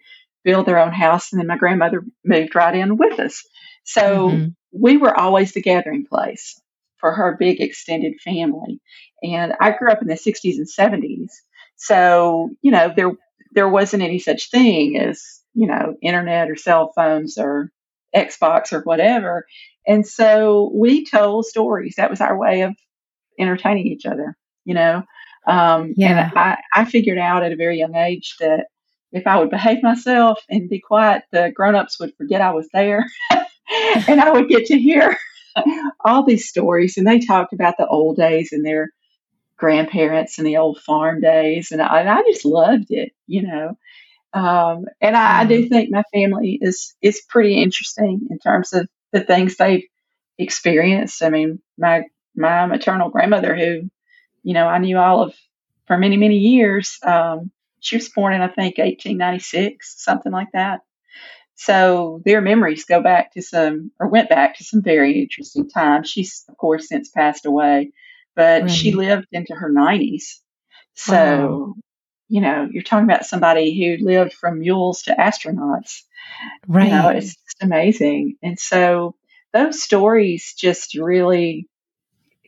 build 0.44 0.66
their 0.66 0.80
own 0.80 0.92
house, 0.94 1.32
and 1.32 1.40
then 1.40 1.48
my 1.48 1.58
grandmother 1.58 2.04
moved 2.24 2.56
right 2.56 2.76
in 2.76 2.98
with 2.98 3.20
us. 3.20 3.44
So 3.84 4.30
mm-hmm. 4.30 4.48
we 4.72 4.98
were 4.98 5.18
always 5.18 5.54
the 5.54 5.62
gathering 5.62 6.06
place 6.08 6.60
for 6.98 7.12
her 7.12 7.38
big 7.38 7.62
extended 7.62 8.20
family. 8.20 8.80
And 9.22 9.54
I 9.60 9.72
grew 9.72 9.92
up 9.92 10.02
in 10.02 10.08
the 10.08 10.16
60s 10.16 10.58
and 10.58 10.68
70s, 10.68 11.30
so, 11.76 12.50
you 12.62 12.72
know, 12.72 12.92
there 12.96 13.12
there 13.52 13.70
wasn't 13.70 14.04
any 14.04 14.20
such 14.20 14.50
thing 14.50 14.98
as, 14.98 15.35
you 15.56 15.68
know, 15.68 15.96
internet 16.02 16.50
or 16.52 16.56
cell 16.56 16.92
phones 16.96 17.38
or 17.38 17.72
Xbox 18.16 18.74
or 18.74 18.82
whatever. 18.82 19.46
And 19.88 20.06
so 20.06 20.72
we 20.74 21.06
told 21.06 21.46
stories. 21.46 21.96
That 21.98 22.10
was 22.10 22.22
our 22.22 22.38
way 22.38 22.62
of 22.62 22.76
entertaining 23.40 23.88
each 23.88 24.06
other, 24.06 24.38
you 24.66 24.74
know. 24.74 25.04
Um, 25.48 25.94
yeah. 25.96 26.30
And 26.30 26.40
I, 26.40 26.58
I 26.74 26.86
figured 26.86 27.18
out 27.18 27.44
at 27.44 27.52
a 27.52 27.58
very 27.58 27.78
young 27.78 27.96
age 27.96 28.36
that 28.40 28.68
if 29.12 29.28
I 29.28 29.40
would 29.40 29.50
behave 29.50 29.82
myself 29.82 30.40
and 30.50 30.70
be 30.70 30.82
quiet, 30.82 31.24
the 31.32 31.52
grown-ups 31.56 32.00
would 32.00 32.14
forget 32.18 32.42
I 32.42 32.52
was 32.52 32.68
there, 32.74 33.06
and 33.32 34.20
I 34.20 34.32
would 34.32 34.50
get 34.50 34.66
to 34.66 34.78
hear 34.78 35.16
all 36.06 36.26
these 36.26 36.50
stories. 36.50 36.98
And 36.98 37.08
they 37.08 37.20
talked 37.20 37.54
about 37.54 37.76
the 37.78 37.88
old 37.88 38.18
days 38.18 38.52
and 38.52 38.66
their 38.66 38.90
grandparents 39.58 40.38
and 40.38 40.46
the 40.46 40.58
old 40.58 40.80
farm 40.82 41.22
days, 41.22 41.72
and 41.72 41.82
I, 41.82 42.02
and 42.02 42.10
I 42.10 42.24
just 42.24 42.44
loved 42.44 42.88
it, 42.90 43.14
you 43.26 43.44
know. 43.44 43.78
Um, 44.36 44.88
and 45.00 45.16
I, 45.16 45.42
I, 45.42 45.46
do 45.46 45.62
mm-hmm. 45.62 45.70
think 45.70 45.92
my 45.92 46.04
family 46.14 46.60
is 46.62 46.94
is 47.02 47.24
pretty 47.30 47.56
interesting 47.56 48.28
in 48.30 48.38
terms 48.38 48.74
of 48.74 48.90
the 49.14 49.22
things 49.22 49.56
they've 49.56 49.86
experienced. 50.38 51.24
I 51.24 51.30
mean, 51.30 51.60
my 51.78 52.04
my 52.36 52.66
maternal 52.66 53.10
grandmother, 53.10 53.56
who 53.56 53.90
you 54.44 54.54
know 54.54 54.68
I 54.68 54.80
knew 54.80 54.98
all 54.98 55.22
of 55.22 55.34
for 55.88 55.98
many 55.98 56.18
many 56.18 56.38
years, 56.38 57.00
um, 57.04 57.50
she 57.80 57.96
was 57.96 58.10
born 58.10 58.34
in 58.34 58.42
I 58.42 58.48
think 58.48 58.78
1896, 58.78 60.04
something 60.04 60.34
like 60.34 60.52
that. 60.52 60.82
So 61.56 62.22
their 62.26 62.42
memories 62.42 62.84
go 62.84 63.02
back 63.02 63.32
to 63.36 63.42
some, 63.42 63.92
or 64.02 64.10
went 64.10 64.28
back 64.28 64.58
to 64.58 64.66
some 64.66 64.82
very 64.82 65.22
interesting 65.22 65.70
times. 65.70 66.10
She's 66.10 66.44
of 66.50 66.58
course 66.58 66.90
since 66.90 67.08
passed 67.08 67.46
away, 67.46 67.94
but 68.36 68.64
right. 68.64 68.72
she 68.72 68.92
lived 68.92 69.28
into 69.32 69.56
her 69.56 69.72
90s. 69.72 70.40
So 70.94 71.14
wow 71.14 71.76
you 72.36 72.42
know, 72.42 72.68
you're 72.70 72.84
talking 72.84 73.06
about 73.06 73.26
somebody 73.26 73.74
who 73.74 74.06
lived 74.06 74.34
from 74.34 74.60
mules 74.60 75.04
to 75.04 75.16
astronauts. 75.16 76.02
Right. 76.68 76.88
You 76.88 76.92
know, 76.92 77.08
it's 77.08 77.36
just 77.36 77.62
amazing. 77.62 78.36
And 78.44 78.60
so 78.60 79.16
those 79.54 79.82
stories 79.82 80.54
just 80.58 80.96
really 80.96 81.70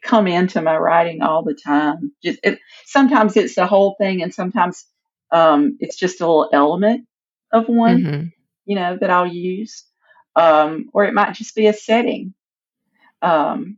come 0.01 0.27
into 0.27 0.61
my 0.61 0.75
writing 0.75 1.21
all 1.21 1.41
the 1.41 1.53
time. 1.53 2.11
Just, 2.21 2.39
it, 2.43 2.59
sometimes 2.83 3.37
it's 3.37 3.55
the 3.55 3.65
whole 3.65 3.95
thing, 3.97 4.21
and 4.21 4.33
sometimes 4.33 4.85
um, 5.31 5.77
it's 5.79 5.95
just 5.95 6.19
a 6.19 6.27
little 6.27 6.49
element 6.51 7.07
of 7.53 7.69
one, 7.69 8.03
mm-hmm. 8.03 8.25
you 8.65 8.75
know, 8.75 8.97
that 8.99 9.09
I'll 9.09 9.25
use. 9.25 9.85
Um, 10.35 10.89
or 10.93 11.05
it 11.05 11.13
might 11.13 11.33
just 11.33 11.55
be 11.55 11.67
a 11.67 11.73
setting. 11.73 12.33
Um, 13.21 13.77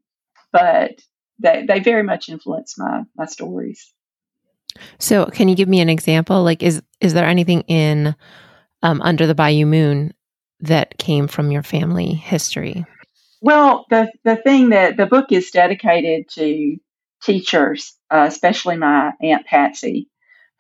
but 0.52 1.00
they, 1.38 1.66
they 1.68 1.82
very 1.82 2.04
much 2.04 2.30
influence 2.30 2.80
my, 2.80 3.04
my 3.16 3.28
stories. 3.28 3.94
So, 5.00 5.26
can 5.26 5.48
you 5.48 5.56
give 5.56 5.70
me 5.70 5.82
an 5.82 5.90
example? 5.90 6.44
Like, 6.44 6.64
is 6.64 6.82
is 7.02 7.14
there 7.14 7.26
anything 7.26 7.62
in 7.62 8.16
um, 8.82 9.02
Under 9.02 9.28
the 9.28 9.36
Bayou 9.36 9.66
Moon 9.66 10.14
that 10.62 10.98
came 10.98 11.28
from 11.28 11.52
your 11.52 11.64
family 11.64 12.14
history? 12.14 12.86
Well, 13.42 13.86
the 13.90 14.12
the 14.24 14.36
thing 14.36 14.70
that 14.70 14.98
the 14.98 15.06
book 15.06 15.32
is 15.32 15.52
dedicated 15.52 16.30
to 16.32 16.78
teachers, 17.24 17.98
uh, 18.10 18.26
especially 18.28 18.78
my 18.78 19.12
aunt 19.22 19.46
Patsy, 19.46 20.10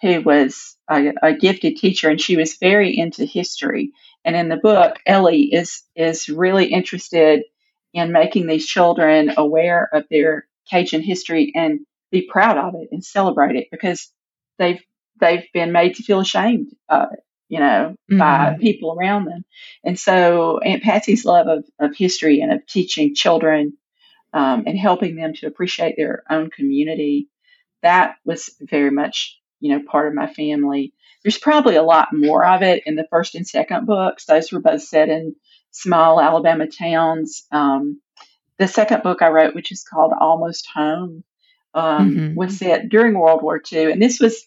who 0.02 0.22
was 0.22 0.76
a, 0.90 1.14
a, 1.22 1.34
gifted 1.34 1.78
teacher, 1.78 2.10
and 2.10 2.22
she 2.22 2.38
was 2.38 2.58
very 2.58 2.98
into 2.98 3.26
history. 3.26 3.92
And 4.24 4.36
in 4.36 4.50
the 4.50 4.58
book, 4.58 4.98
Ellie 5.06 5.54
is 5.54 5.84
is 5.96 6.30
really 6.30 6.66
interested 6.66 7.44
in 7.94 8.12
making 8.12 8.48
these 8.48 8.66
children 8.66 9.34
aware 9.36 9.90
of 9.92 10.06
their 10.10 10.48
Cajun 10.70 11.02
history 11.02 11.52
and 11.56 11.80
be 12.12 12.28
proud 12.30 12.58
of 12.58 12.75
it 12.75 12.89
and 12.92 13.04
celebrate 13.04 13.56
it 13.56 13.68
because 13.72 14.12
they've 14.58 14.82
they've 15.20 15.46
been 15.54 15.72
made 15.72 15.96
to 15.96 16.04
feel 16.04 16.20
ashamed 16.20 16.74
of 16.88 17.10
it, 17.13 17.20
you 17.48 17.60
know, 17.60 17.96
mm-hmm. 18.12 18.18
by 18.18 18.58
people 18.60 18.98
around 18.98 19.25
them. 19.25 19.44
And 19.84 20.00
so 20.00 20.60
Aunt 20.60 20.84
Patsy's 20.84 21.25
love 21.25 21.48
of, 21.48 21.66
of 21.80 21.96
history 21.96 22.42
and 22.42 22.54
of 22.54 22.66
teaching 22.66 23.16
children 23.16 23.74
um, 24.34 24.63
and 24.66 24.78
helping 24.78 25.16
them 25.16 25.34
to 25.36 25.48
appreciate 25.48 25.96
their 25.98 26.24
own 26.30 26.50
community, 26.50 27.28
that 27.82 28.16
was 28.25 28.50
very 28.62 28.92
much, 28.92 29.39
you 29.60 29.72
know, 29.75 29.84
part 29.86 30.08
of 30.08 30.13
my 30.13 30.32
family. 30.34 30.94
There's 31.24 31.38
probably 31.38 31.75
a 31.75 31.84
lot 31.84 32.10
more 32.13 32.46
of 32.46 32.62
it 32.62 32.84
in 32.86 32.96
the 32.96 33.08
first 33.10 33.36
and 33.36 33.48
second 33.48 33.86
books. 33.86 34.25
Those 34.25 34.51
were 34.51 34.62
both 34.62 34.84
set 34.84 35.10
in 35.10 35.36
small 35.72 36.22
Alabama 36.22 36.68
towns. 36.68 37.46
Um, 37.51 38.01
the 38.58 38.68
second 38.68 39.04
book 39.04 39.22
I 39.22 39.30
wrote, 39.30 39.56
which 39.56 39.72
is 39.72 39.84
called 39.84 40.13
Almost 40.18 40.68
Home, 40.75 41.24
um, 41.74 42.16
mm-hmm. 42.16 42.36
was 42.36 42.58
set 42.58 42.90
during 42.90 43.18
World 43.18 43.42
War 43.42 43.62
II. 43.72 43.92
And 43.92 44.02
this 44.02 44.20
was 44.20 44.46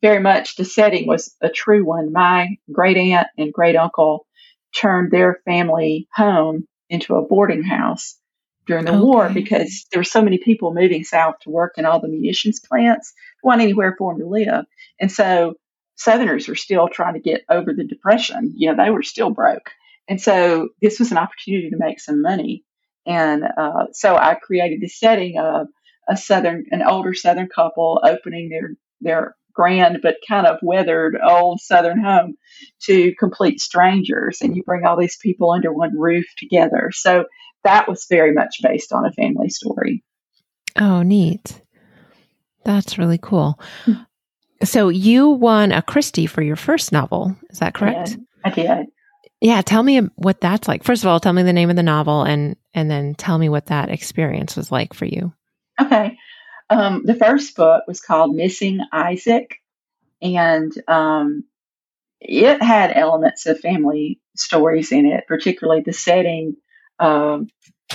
very 0.00 0.20
much 0.20 0.56
the 0.56 0.64
setting 0.64 1.06
was 1.06 1.34
a 1.40 1.48
true 1.48 1.84
one. 1.84 2.12
My 2.12 2.56
great 2.70 2.96
aunt 2.96 3.28
and 3.38 3.52
great 3.52 3.76
uncle 3.76 4.26
turned 4.74 5.10
their 5.10 5.40
family 5.44 6.08
home 6.14 6.66
into 6.88 7.14
a 7.14 7.22
boarding 7.26 7.62
house 7.62 8.18
during 8.66 8.84
the 8.84 8.92
okay. 8.92 9.00
war 9.00 9.28
because 9.28 9.86
there 9.90 10.00
were 10.00 10.04
so 10.04 10.22
many 10.22 10.38
people 10.38 10.74
moving 10.74 11.04
south 11.04 11.36
to 11.42 11.50
work 11.50 11.74
in 11.76 11.84
all 11.84 12.00
the 12.00 12.08
munitions 12.08 12.60
plants, 12.60 13.12
want 13.42 13.60
anywhere 13.60 13.94
for 13.98 14.12
them 14.12 14.20
to 14.20 14.28
live. 14.28 14.64
And 15.00 15.10
so 15.10 15.54
Southerners 15.96 16.48
were 16.48 16.54
still 16.54 16.88
trying 16.88 17.14
to 17.14 17.20
get 17.20 17.42
over 17.48 17.72
the 17.72 17.84
depression. 17.84 18.54
You 18.56 18.72
know, 18.72 18.82
they 18.82 18.90
were 18.90 19.02
still 19.02 19.30
broke. 19.30 19.70
And 20.08 20.20
so 20.20 20.70
this 20.80 20.98
was 20.98 21.12
an 21.12 21.18
opportunity 21.18 21.70
to 21.70 21.76
make 21.76 22.00
some 22.00 22.22
money. 22.22 22.64
And 23.06 23.44
uh, 23.44 23.86
so 23.92 24.16
I 24.16 24.34
created 24.34 24.80
this 24.80 24.98
setting 24.98 25.38
of 25.38 25.68
a 26.08 26.16
southern, 26.16 26.64
an 26.70 26.82
older 26.82 27.14
southern 27.14 27.48
couple 27.48 28.00
opening 28.04 28.48
their 28.48 28.70
their 29.00 29.36
grand 29.54 29.98
but 30.02 30.16
kind 30.26 30.46
of 30.46 30.58
weathered 30.62 31.16
old 31.22 31.60
southern 31.60 32.00
home 32.00 32.34
to 32.82 33.14
complete 33.18 33.60
strangers, 33.60 34.40
and 34.40 34.56
you 34.56 34.62
bring 34.62 34.84
all 34.84 34.98
these 34.98 35.18
people 35.20 35.50
under 35.50 35.72
one 35.72 35.96
roof 35.96 36.26
together. 36.38 36.90
So 36.92 37.24
that 37.64 37.88
was 37.88 38.06
very 38.08 38.32
much 38.32 38.56
based 38.62 38.92
on 38.92 39.06
a 39.06 39.12
family 39.12 39.48
story. 39.48 40.02
Oh, 40.78 41.02
neat. 41.02 41.60
That's 42.64 42.98
really 42.98 43.18
cool. 43.18 43.58
Hmm. 43.84 43.92
So 44.64 44.88
you 44.88 45.28
won 45.28 45.72
a 45.72 45.82
christy 45.82 46.26
for 46.26 46.40
your 46.40 46.56
first 46.56 46.92
novel. 46.92 47.36
Is 47.50 47.58
that 47.58 47.74
correct? 47.74 48.16
I 48.44 48.50
did. 48.50 48.66
I 48.66 48.76
did. 48.76 48.86
Yeah, 49.40 49.60
tell 49.60 49.82
me 49.82 49.98
what 50.14 50.40
that's 50.40 50.68
like. 50.68 50.84
First 50.84 51.02
of 51.02 51.08
all, 51.08 51.18
tell 51.18 51.32
me 51.32 51.42
the 51.42 51.52
name 51.52 51.68
of 51.68 51.74
the 51.74 51.82
novel 51.82 52.22
and 52.22 52.56
and 52.74 52.88
then 52.88 53.14
tell 53.14 53.36
me 53.36 53.48
what 53.48 53.66
that 53.66 53.90
experience 53.90 54.56
was 54.56 54.70
like 54.70 54.94
for 54.94 55.04
you. 55.04 55.32
Okay. 55.82 56.18
Um, 56.70 57.02
the 57.04 57.14
first 57.14 57.56
book 57.56 57.84
was 57.86 58.00
called 58.00 58.34
Missing 58.34 58.80
Isaac, 58.92 59.56
and 60.22 60.72
um, 60.88 61.44
it 62.20 62.62
had 62.62 62.92
elements 62.92 63.46
of 63.46 63.60
family 63.60 64.20
stories 64.36 64.92
in 64.92 65.06
it, 65.06 65.24
particularly 65.26 65.82
the 65.82 65.92
setting 65.92 66.56
um, 66.98 67.48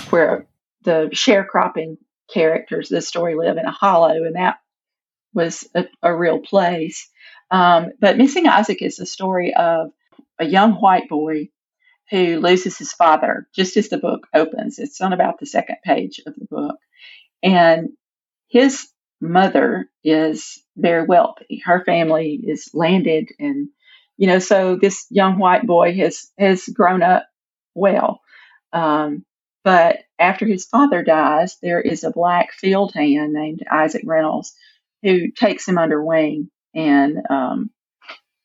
where 0.10 0.48
the 0.84 1.10
sharecropping 1.14 1.98
characters 2.32 2.90
the 2.90 3.02
story 3.02 3.36
live 3.36 3.58
in 3.58 3.66
a 3.66 3.72
hollow, 3.72 4.24
and 4.24 4.36
that 4.36 4.58
was 5.34 5.68
a, 5.74 5.86
a 6.04 6.16
real 6.16 6.40
place. 6.40 7.10
Um, 7.50 7.92
but 8.00 8.18
Missing 8.18 8.48
Isaac 8.48 8.82
is 8.82 8.98
the 8.98 9.06
story 9.06 9.54
of 9.56 9.92
a 10.40 10.46
young 10.46 10.74
white 10.74 11.08
boy 11.08 11.50
who 12.10 12.40
loses 12.40 12.78
his 12.78 12.94
father 12.94 13.48
just 13.56 13.78
as 13.78 13.90
the 13.90 13.98
book 13.98 14.28
opens. 14.34 14.78
It's 14.80 15.02
on 15.02 15.14
about 15.14 15.40
the 15.40 15.46
second 15.46 15.78
page 15.84 16.22
of 16.26 16.36
the 16.36 16.46
book. 16.46 16.76
And 17.44 17.90
his 18.50 18.88
mother 19.22 19.90
is 20.04 20.62
very 20.76 21.06
wealthy. 21.06 21.62
Her 21.66 21.84
family 21.84 22.40
is 22.48 22.70
landed 22.74 23.30
and 23.40 23.70
you 24.18 24.26
know, 24.26 24.40
so 24.40 24.76
this 24.76 25.06
young 25.12 25.38
white 25.38 25.66
boy 25.66 25.94
has 25.98 26.32
has 26.38 26.66
grown 26.66 27.04
up 27.04 27.28
well. 27.76 28.22
Um, 28.74 29.24
but 29.64 30.00
after 30.18 30.46
his 30.46 30.66
father 30.66 31.04
dies, 31.04 31.58
there 31.62 31.80
is 31.80 32.04
a 32.04 32.12
black 32.12 32.52
field 32.54 32.94
hand 32.96 33.34
named 33.34 33.64
Isaac 33.72 34.02
Reynolds 34.06 34.56
who 35.04 35.30
takes 35.32 35.68
him 35.68 35.78
under 35.78 36.04
wing 36.04 36.50
and 36.74 37.18
um, 37.30 37.70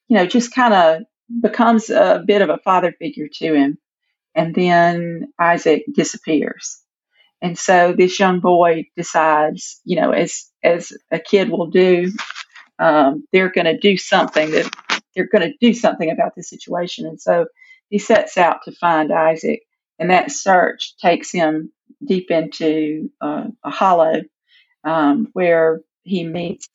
you 0.08 0.16
know 0.18 0.26
just 0.26 0.54
kind 0.54 0.74
of 0.74 1.02
becomes 1.40 1.88
a 1.88 2.22
bit 2.26 2.42
of 2.42 2.50
a 2.50 2.58
father 2.58 2.92
figure 2.92 3.28
to 3.32 3.54
him. 3.54 3.78
And 4.34 4.54
then 4.54 5.32
Isaac 5.38 5.84
disappears. 5.92 6.81
And 7.42 7.58
so 7.58 7.94
this 7.96 8.20
young 8.20 8.40
boy 8.40 8.86
decides, 8.96 9.82
you 9.84 9.96
know, 10.00 10.12
as 10.12 10.50
as 10.64 10.94
a 11.12 11.20
kid 11.20 11.50
will 11.50 11.68
do, 11.68 12.12
um, 12.80 13.26
they're 13.32 13.52
going 13.52 13.66
to 13.66 13.78
do 13.78 13.96
something 13.98 14.52
that 14.52 14.70
they're 15.16 15.28
going 15.28 15.50
to 15.50 15.58
do 15.60 15.74
something 15.74 16.10
about 16.10 16.34
this 16.36 16.50
situation. 16.50 17.06
And 17.06 17.20
so 17.20 17.46
he 17.90 17.98
sets 17.98 18.38
out 18.38 18.64
to 18.64 18.72
find 18.72 19.12
Isaac, 19.12 19.62
and 19.98 20.10
that 20.10 20.32
search 20.32 20.96
takes 20.98 21.32
him 21.32 21.72
deep 22.04 22.30
into 22.30 23.10
uh, 23.22 23.46
a 23.64 23.70
hollow 23.70 24.22
um, 24.84 25.28
where 25.34 25.80
he 26.04 26.24
meets 26.24 26.68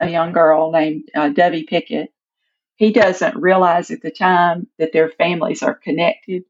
a 0.00 0.08
young 0.10 0.32
girl 0.32 0.72
named 0.72 1.04
uh, 1.16 1.30
Debbie 1.30 1.64
Pickett. 1.64 2.12
He 2.76 2.92
doesn't 2.92 3.36
realize 3.36 3.90
at 3.90 4.02
the 4.02 4.10
time 4.10 4.68
that 4.78 4.92
their 4.92 5.10
families 5.10 5.62
are 5.62 5.74
connected, 5.74 6.44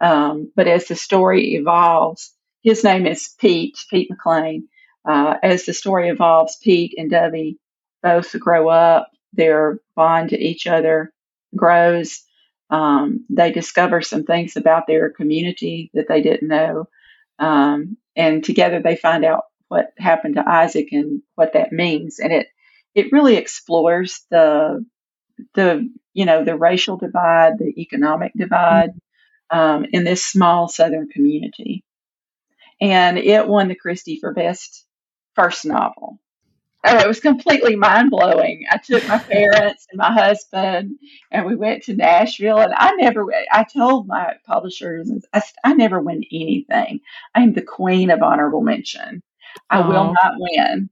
um, 0.00 0.52
but 0.56 0.68
as 0.68 0.86
the 0.88 0.96
story 0.96 1.54
evolves, 1.56 2.34
his 2.62 2.84
name 2.84 3.06
is 3.06 3.34
Pete, 3.38 3.78
Pete 3.90 4.10
McLean. 4.10 4.68
Uh, 5.04 5.36
as 5.42 5.64
the 5.64 5.72
story 5.72 6.08
evolves, 6.08 6.56
Pete 6.56 6.94
and 6.96 7.10
Debbie 7.10 7.58
both 8.02 8.38
grow 8.38 8.68
up. 8.68 9.10
Their 9.32 9.78
bond 9.94 10.30
to 10.30 10.38
each 10.38 10.66
other 10.66 11.12
grows. 11.56 12.22
Um, 12.68 13.24
they 13.30 13.52
discover 13.52 14.02
some 14.02 14.24
things 14.24 14.56
about 14.56 14.86
their 14.86 15.10
community 15.10 15.90
that 15.94 16.08
they 16.08 16.20
didn't 16.22 16.48
know. 16.48 16.88
Um, 17.38 17.96
and 18.16 18.44
together 18.44 18.80
they 18.82 18.96
find 18.96 19.24
out 19.24 19.44
what 19.68 19.92
happened 19.98 20.34
to 20.34 20.48
Isaac 20.48 20.88
and 20.92 21.22
what 21.36 21.52
that 21.54 21.72
means. 21.72 22.18
And 22.18 22.32
it 22.32 22.48
it 22.94 23.12
really 23.12 23.36
explores 23.36 24.24
the 24.30 24.84
the 25.54 25.88
you 26.12 26.24
know 26.24 26.44
the 26.44 26.56
racial 26.56 26.96
divide, 26.96 27.58
the 27.58 27.72
economic 27.80 28.32
divide 28.36 28.90
um, 29.50 29.86
in 29.92 30.04
this 30.04 30.24
small 30.24 30.68
Southern 30.68 31.08
community, 31.08 31.84
and 32.80 33.18
it 33.18 33.46
won 33.46 33.68
the 33.68 33.74
Christy 33.74 34.18
for 34.20 34.32
best 34.32 34.84
first 35.34 35.64
novel. 35.64 36.18
Oh, 36.82 36.96
it 36.96 37.06
was 37.06 37.20
completely 37.20 37.76
mind 37.76 38.10
blowing. 38.10 38.64
I 38.70 38.78
took 38.78 39.06
my 39.06 39.18
parents 39.18 39.86
and 39.90 39.98
my 39.98 40.12
husband, 40.12 40.98
and 41.30 41.44
we 41.44 41.54
went 41.54 41.82
to 41.84 41.94
Nashville. 41.94 42.58
And 42.58 42.72
I 42.74 42.92
never, 42.92 43.26
I 43.52 43.64
told 43.64 44.06
my 44.06 44.34
publishers, 44.46 45.10
I, 45.34 45.42
I 45.62 45.74
never 45.74 46.00
win 46.00 46.22
anything. 46.32 47.00
I 47.34 47.42
am 47.42 47.52
the 47.52 47.60
queen 47.60 48.10
of 48.10 48.22
honorable 48.22 48.62
mention. 48.62 49.22
I 49.68 49.86
will 49.86 50.14
not 50.22 50.34
win. 50.38 50.88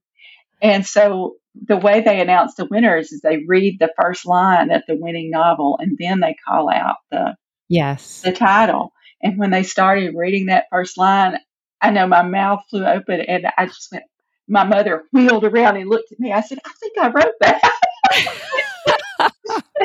And 0.60 0.86
so 0.86 1.36
the 1.54 1.76
way 1.76 2.02
they 2.02 2.20
announce 2.20 2.54
the 2.54 2.66
winners 2.66 3.12
is 3.12 3.20
they 3.20 3.44
read 3.46 3.78
the 3.78 3.92
first 4.00 4.26
line 4.26 4.70
of 4.70 4.82
the 4.86 4.96
winning 4.96 5.30
novel, 5.30 5.78
and 5.80 5.96
then 5.98 6.20
they 6.20 6.36
call 6.46 6.70
out 6.70 6.96
the 7.10 7.34
yes 7.68 8.20
the 8.22 8.32
title. 8.32 8.92
And 9.22 9.38
when 9.38 9.50
they 9.50 9.62
started 9.62 10.14
reading 10.14 10.46
that 10.46 10.66
first 10.70 10.98
line, 10.98 11.38
I 11.80 11.90
know 11.90 12.06
my 12.06 12.22
mouth 12.22 12.64
flew 12.70 12.84
open, 12.84 13.20
and 13.20 13.46
I 13.56 13.66
just 13.66 13.90
went, 13.92 14.04
my 14.48 14.64
mother 14.64 15.04
wheeled 15.12 15.44
around 15.44 15.76
and 15.76 15.88
looked 15.88 16.12
at 16.12 16.18
me. 16.18 16.32
I 16.32 16.40
said, 16.40 16.58
I 16.64 16.72
think 16.80 16.98
I 16.98 17.10
wrote 17.10 17.34
that. 17.40 17.62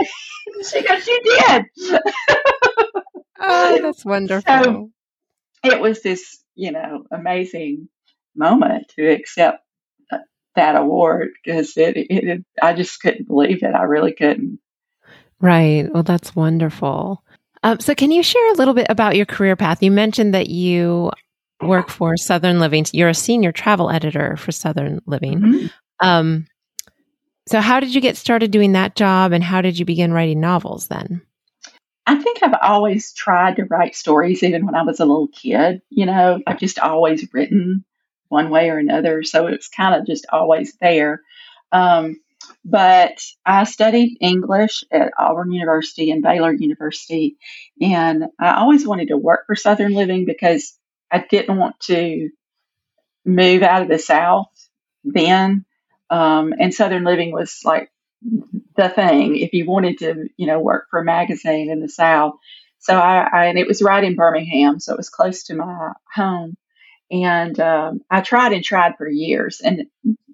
she 0.72 0.82
goes, 0.82 1.08
You 1.08 1.22
did. 1.24 1.66
oh, 3.40 3.80
that's 3.82 4.06
wonderful. 4.06 4.44
So 4.54 4.90
it 5.64 5.80
was 5.80 6.02
this, 6.02 6.44
you 6.56 6.72
know, 6.72 7.06
amazing 7.12 7.90
moment 8.36 8.92
to 8.96 9.06
accept 9.08 9.60
that 10.56 10.76
award 10.76 11.30
because 11.44 11.76
it, 11.78 11.98
it, 11.98 12.08
it, 12.10 12.46
I 12.62 12.74
just 12.74 13.02
couldn't 13.02 13.28
believe 13.28 13.64
it. 13.64 13.76
I 13.76 13.84
really 13.84 14.14
couldn't. 14.14 14.60
Right. 15.42 15.92
Well, 15.92 16.04
that's 16.04 16.36
wonderful. 16.36 17.24
Um, 17.64 17.80
so, 17.80 17.96
can 17.96 18.12
you 18.12 18.24
share 18.24 18.52
a 18.52 18.56
little 18.56 18.74
bit 18.74 18.88
about 18.90 19.16
your 19.16 19.26
career 19.26 19.56
path? 19.56 19.82
You 19.82 19.92
mentioned 19.92 20.34
that 20.34 20.50
you 20.50 21.12
work 21.68 21.90
for 21.90 22.18
Southern 22.18 22.60
Living. 22.60 22.86
You're 22.94 23.10
a 23.10 23.14
senior 23.14 23.52
travel 23.52 23.90
editor 23.90 24.38
for 24.38 24.52
Southern 24.52 25.02
Living. 25.06 25.40
Mm-hmm. 25.40 25.68
Um, 26.00 26.48
so, 27.48 27.60
how 27.60 27.80
did 27.80 27.94
you 27.94 28.02
get 28.02 28.18
started 28.18 28.52
doing 28.52 28.74
that 28.74 28.96
job, 28.96 29.32
and 29.32 29.44
how 29.44 29.62
did 29.62 29.78
you 29.78 29.86
begin 29.86 30.14
writing 30.14 30.40
novels 30.40 30.88
then? 30.88 31.22
I 32.06 32.16
think 32.16 32.40
I've 32.42 32.58
always 32.62 33.14
tried 33.14 33.58
to 33.58 33.66
write 33.66 33.96
stories, 33.96 34.44
even 34.44 34.66
when 34.66 34.76
I 34.76 34.84
was 34.84 35.00
a 35.00 35.06
little 35.06 35.28
kid. 35.28 35.82
You 35.90 36.06
know, 36.06 36.40
I've 36.46 36.60
just 36.60 36.80
always 36.80 37.28
written 37.34 37.86
one 38.30 38.50
way 38.50 38.70
or 38.70 38.78
another, 38.78 39.24
so 39.24 39.48
it's 39.48 39.68
kind 39.68 39.96
of 39.96 40.06
just 40.06 40.26
always 40.32 40.76
there. 40.82 41.22
Um, 41.72 42.18
but 42.66 43.22
I 43.46 43.64
studied 43.66 44.18
English 44.22 44.84
at 44.92 45.14
Auburn 45.18 45.52
University 45.52 46.12
and 46.12 46.22
Baylor 46.22 46.54
University, 46.54 47.38
and 47.82 48.26
I 48.40 48.56
always 48.56 48.88
wanted 48.88 49.10
to 49.10 49.18
work 49.18 49.46
for 49.48 49.56
Southern 49.56 49.94
Living 49.94 50.26
because 50.26 50.78
I 51.14 51.26
didn't 51.30 51.58
want 51.60 51.80
to 51.82 52.32
move 53.26 53.64
out 53.64 53.82
of 53.84 53.90
the 53.90 54.00
South 54.00 54.48
then. 55.04 55.66
Um, 56.10 56.54
and 56.60 56.74
Southern 56.74 57.04
Living 57.04 57.32
was 57.32 57.62
like 57.64 57.92
the 58.78 58.90
thing 58.90 59.38
if 59.38 59.54
you 59.54 59.66
wanted 59.66 60.00
to, 60.00 60.28
you 60.38 60.48
know, 60.48 60.60
work 60.60 60.88
for 60.90 61.00
a 61.00 61.04
magazine 61.06 61.70
in 61.72 61.80
the 61.82 61.90
South. 61.90 62.36
So 62.80 62.98
I, 62.98 63.28
I 63.32 63.46
and 63.48 63.58
it 63.58 63.68
was 63.68 63.82
right 63.82 64.04
in 64.04 64.16
Birmingham, 64.16 64.80
so 64.80 64.94
it 64.94 64.98
was 64.98 65.10
close 65.10 65.44
to 65.46 65.56
my 65.56 65.94
home. 66.14 66.56
And 67.12 67.60
um, 67.60 68.02
I 68.10 68.22
tried 68.22 68.54
and 68.54 68.64
tried 68.64 68.98
for 68.98 69.08
years. 69.08 69.62
And 69.62 69.86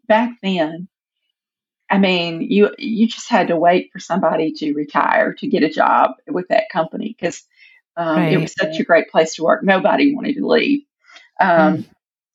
back 0.07 0.31
then, 0.43 0.87
I 1.89 1.97
mean, 1.99 2.41
you 2.41 2.71
you 2.77 3.07
just 3.07 3.29
had 3.29 3.49
to 3.49 3.57
wait 3.57 3.91
for 3.93 3.99
somebody 3.99 4.53
to 4.53 4.73
retire 4.73 5.33
to 5.35 5.47
get 5.47 5.63
a 5.63 5.69
job 5.69 6.11
with 6.27 6.47
that 6.49 6.69
company 6.71 7.15
because 7.19 7.43
um, 7.99 8.15
right. 8.15 8.31
It 8.31 8.37
was 8.37 8.55
such 8.57 8.79
a 8.79 8.85
great 8.85 9.09
place 9.09 9.35
to 9.35 9.43
work. 9.43 9.61
Nobody 9.61 10.15
wanted 10.15 10.35
to 10.35 10.47
leave. 10.47 10.83
Um, 11.37 11.49
mm. 11.49 11.89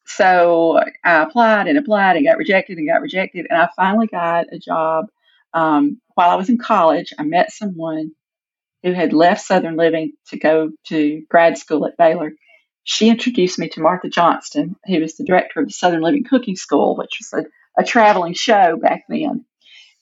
So 0.04 0.78
I 1.02 1.22
applied 1.22 1.68
and 1.68 1.78
applied 1.78 2.16
and 2.16 2.26
got 2.26 2.36
rejected 2.36 2.76
and 2.76 2.86
got 2.86 3.00
rejected. 3.00 3.46
And 3.48 3.58
I 3.58 3.70
finally 3.74 4.06
got 4.06 4.52
a 4.52 4.58
job 4.58 5.06
um, 5.54 6.02
while 6.14 6.28
I 6.28 6.34
was 6.34 6.50
in 6.50 6.58
college. 6.58 7.14
I 7.18 7.22
met 7.22 7.50
someone 7.50 8.10
who 8.82 8.92
had 8.92 9.14
left 9.14 9.46
Southern 9.46 9.76
Living 9.76 10.12
to 10.28 10.38
go 10.38 10.70
to 10.88 11.22
grad 11.30 11.56
school 11.56 11.86
at 11.86 11.96
Baylor. 11.96 12.32
She 12.82 13.08
introduced 13.08 13.58
me 13.58 13.70
to 13.70 13.80
Martha 13.80 14.10
Johnston, 14.10 14.76
who 14.84 15.00
was 15.00 15.16
the 15.16 15.24
director 15.24 15.60
of 15.60 15.66
the 15.66 15.72
Southern 15.72 16.02
Living 16.02 16.24
Cooking 16.24 16.56
School, 16.56 16.94
which 16.94 17.20
was 17.20 17.42
a, 17.42 17.80
a 17.80 17.84
traveling 17.86 18.34
show 18.34 18.76
back 18.76 19.04
then. 19.08 19.46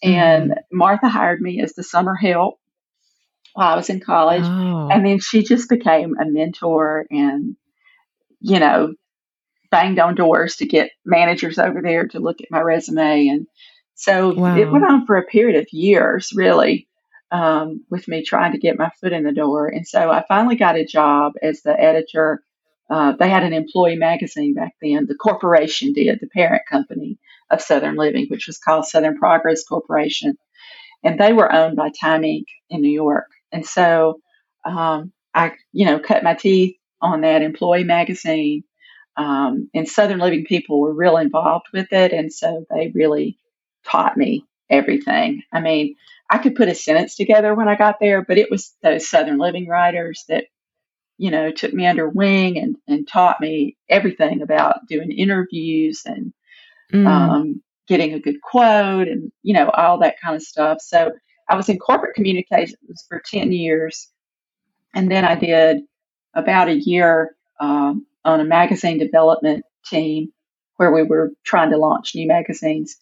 And 0.02 0.50
mm. 0.50 0.56
Martha 0.72 1.08
hired 1.08 1.40
me 1.40 1.62
as 1.62 1.74
the 1.74 1.84
summer 1.84 2.16
help 2.16 2.58
while 3.54 3.72
I 3.72 3.76
was 3.76 3.90
in 3.90 4.00
college. 4.00 4.42
Oh. 4.44 4.88
And 4.90 5.04
then 5.04 5.18
she 5.20 5.42
just 5.42 5.68
became 5.68 6.16
a 6.18 6.24
mentor 6.24 7.06
and, 7.10 7.56
you 8.40 8.58
know, 8.58 8.94
banged 9.70 9.98
on 9.98 10.14
doors 10.14 10.56
to 10.56 10.66
get 10.66 10.90
managers 11.04 11.58
over 11.58 11.80
there 11.82 12.06
to 12.08 12.20
look 12.20 12.40
at 12.40 12.50
my 12.50 12.60
resume. 12.60 13.28
And 13.28 13.46
so 13.94 14.34
wow. 14.34 14.56
it 14.56 14.70
went 14.70 14.84
on 14.84 15.06
for 15.06 15.16
a 15.16 15.24
period 15.24 15.60
of 15.60 15.72
years, 15.72 16.32
really, 16.34 16.88
um, 17.30 17.84
with 17.90 18.08
me 18.08 18.22
trying 18.22 18.52
to 18.52 18.58
get 18.58 18.78
my 18.78 18.90
foot 19.00 19.12
in 19.12 19.24
the 19.24 19.32
door. 19.32 19.66
And 19.66 19.86
so 19.86 20.10
I 20.10 20.24
finally 20.28 20.56
got 20.56 20.76
a 20.76 20.84
job 20.84 21.32
as 21.42 21.62
the 21.62 21.78
editor. 21.78 22.42
Uh, 22.90 23.12
they 23.18 23.30
had 23.30 23.44
an 23.44 23.54
employee 23.54 23.96
magazine 23.96 24.54
back 24.54 24.74
then. 24.82 25.06
The 25.06 25.14
corporation 25.14 25.92
did, 25.94 26.18
the 26.20 26.26
parent 26.26 26.62
company 26.68 27.18
of 27.50 27.62
Southern 27.62 27.96
Living, 27.96 28.26
which 28.28 28.46
was 28.46 28.58
called 28.58 28.86
Southern 28.86 29.16
Progress 29.16 29.64
Corporation. 29.64 30.36
And 31.02 31.18
they 31.18 31.32
were 31.32 31.52
owned 31.52 31.76
by 31.76 31.90
Time 31.90 32.22
Inc. 32.22 32.44
in 32.68 32.82
New 32.82 32.92
York. 32.92 33.26
And 33.52 33.66
so 33.66 34.20
um, 34.64 35.12
I, 35.34 35.52
you 35.72 35.86
know, 35.86 35.98
cut 35.98 36.24
my 36.24 36.34
teeth 36.34 36.76
on 37.00 37.20
that 37.22 37.42
employee 37.42 37.84
magazine. 37.84 38.64
Um, 39.16 39.68
and 39.74 39.88
Southern 39.88 40.18
Living 40.18 40.44
people 40.44 40.80
were 40.80 40.94
real 40.94 41.18
involved 41.18 41.66
with 41.72 41.92
it. 41.92 42.12
And 42.12 42.32
so 42.32 42.64
they 42.70 42.90
really 42.94 43.38
taught 43.84 44.16
me 44.16 44.44
everything. 44.70 45.42
I 45.52 45.60
mean, 45.60 45.96
I 46.30 46.38
could 46.38 46.54
put 46.54 46.68
a 46.68 46.74
sentence 46.74 47.14
together 47.14 47.54
when 47.54 47.68
I 47.68 47.76
got 47.76 47.96
there, 48.00 48.24
but 48.24 48.38
it 48.38 48.50
was 48.50 48.74
those 48.82 49.08
Southern 49.08 49.38
Living 49.38 49.68
writers 49.68 50.24
that, 50.28 50.44
you 51.18 51.30
know, 51.30 51.50
took 51.50 51.74
me 51.74 51.86
under 51.86 52.08
wing 52.08 52.56
and, 52.58 52.76
and 52.88 53.06
taught 53.06 53.40
me 53.40 53.76
everything 53.88 54.40
about 54.40 54.86
doing 54.88 55.12
interviews 55.12 56.02
and 56.06 56.32
mm. 56.90 57.06
um, 57.06 57.62
getting 57.86 58.14
a 58.14 58.20
good 58.20 58.40
quote 58.40 59.08
and, 59.08 59.30
you 59.42 59.52
know, 59.52 59.68
all 59.68 59.98
that 59.98 60.20
kind 60.22 60.36
of 60.36 60.42
stuff. 60.42 60.80
So 60.80 61.12
I 61.52 61.56
was 61.56 61.68
in 61.68 61.78
corporate 61.78 62.14
communications 62.14 63.04
for 63.06 63.20
10 63.30 63.52
years. 63.52 64.08
And 64.94 65.10
then 65.10 65.26
I 65.26 65.34
did 65.34 65.82
about 66.32 66.68
a 66.68 66.74
year 66.74 67.36
um, 67.60 68.06
on 68.24 68.40
a 68.40 68.44
magazine 68.44 68.96
development 68.96 69.66
team 69.84 70.32
where 70.76 70.90
we 70.90 71.02
were 71.02 71.32
trying 71.44 71.70
to 71.70 71.76
launch 71.76 72.14
new 72.14 72.26
magazines. 72.26 72.96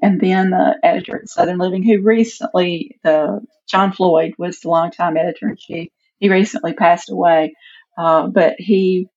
And 0.00 0.18
then 0.18 0.48
the 0.48 0.78
editor 0.82 1.18
at 1.20 1.28
Southern 1.28 1.58
Living, 1.58 1.82
who 1.82 2.00
recently, 2.00 2.98
the 3.04 3.42
John 3.68 3.92
Floyd 3.92 4.32
was 4.38 4.60
the 4.60 4.70
longtime 4.70 5.18
editor 5.18 5.50
in 5.50 5.56
chief. 5.56 5.90
He 6.20 6.30
recently 6.30 6.72
passed 6.72 7.10
away, 7.10 7.54
uh, 7.98 8.28
but 8.28 8.54
he 8.56 9.08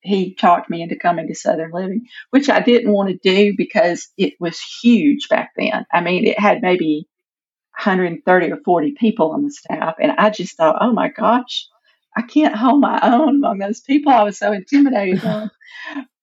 he 0.00 0.34
talked 0.34 0.70
me 0.70 0.82
into 0.82 0.96
coming 0.96 1.28
to 1.28 1.34
Southern 1.34 1.70
Living, 1.70 2.06
which 2.30 2.48
I 2.48 2.60
didn't 2.60 2.92
want 2.92 3.10
to 3.10 3.18
do 3.22 3.54
because 3.56 4.08
it 4.16 4.34
was 4.40 4.58
huge 4.82 5.28
back 5.28 5.50
then. 5.56 5.84
I 5.92 6.00
mean, 6.00 6.26
it 6.26 6.40
had 6.40 6.62
maybe 6.62 7.06
130 7.76 8.52
or 8.52 8.56
40 8.64 8.92
people 8.92 9.32
on 9.32 9.44
the 9.44 9.50
staff. 9.50 9.94
And 10.00 10.12
I 10.12 10.30
just 10.30 10.56
thought, 10.56 10.78
oh 10.80 10.92
my 10.92 11.08
gosh, 11.08 11.66
I 12.16 12.22
can't 12.22 12.54
hold 12.54 12.80
my 12.80 13.00
own 13.02 13.36
among 13.36 13.58
those 13.58 13.80
people. 13.80 14.12
I 14.12 14.22
was 14.22 14.38
so 14.38 14.52
intimidated. 14.52 15.22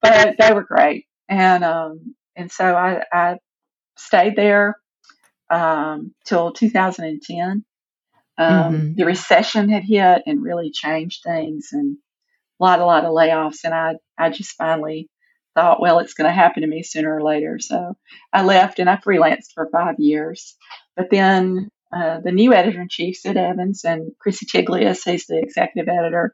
but 0.01 0.35
they 0.39 0.53
were 0.53 0.63
great. 0.63 1.05
And, 1.27 1.63
um, 1.63 2.15
and 2.35 2.51
so 2.51 2.75
I, 2.75 3.03
I 3.11 3.37
stayed 3.97 4.35
there, 4.35 4.75
um, 5.49 6.13
till 6.25 6.53
2010. 6.53 7.65
Um, 8.37 8.73
mm-hmm. 8.73 8.93
the 8.93 9.05
recession 9.05 9.67
had 9.69 9.83
hit 9.83 10.21
and 10.25 10.41
really 10.41 10.71
changed 10.71 11.23
things 11.23 11.69
and 11.73 11.97
a 12.59 12.63
lot, 12.63 12.79
a 12.79 12.85
lot 12.85 13.03
of 13.03 13.11
layoffs. 13.11 13.65
And 13.65 13.73
I, 13.73 13.95
I 14.17 14.29
just 14.29 14.55
finally 14.55 15.09
thought, 15.55 15.81
well, 15.81 15.99
it's 15.99 16.13
going 16.13 16.29
to 16.29 16.33
happen 16.33 16.61
to 16.61 16.67
me 16.67 16.83
sooner 16.83 17.13
or 17.13 17.23
later. 17.23 17.59
So 17.59 17.95
I 18.31 18.43
left 18.43 18.79
and 18.79 18.89
I 18.89 18.95
freelanced 18.95 19.53
for 19.53 19.67
five 19.71 19.95
years. 19.99 20.55
But 20.99 21.09
then 21.09 21.69
uh, 21.95 22.19
the 22.19 22.33
new 22.33 22.53
editor 22.53 22.81
in 22.81 22.89
chief, 22.89 23.15
Sid 23.15 23.37
Evans, 23.37 23.85
and 23.85 24.11
Krissy 24.19 24.43
Tiglias, 24.45 25.09
he's 25.09 25.27
the 25.27 25.39
executive 25.39 25.87
editor, 25.87 26.33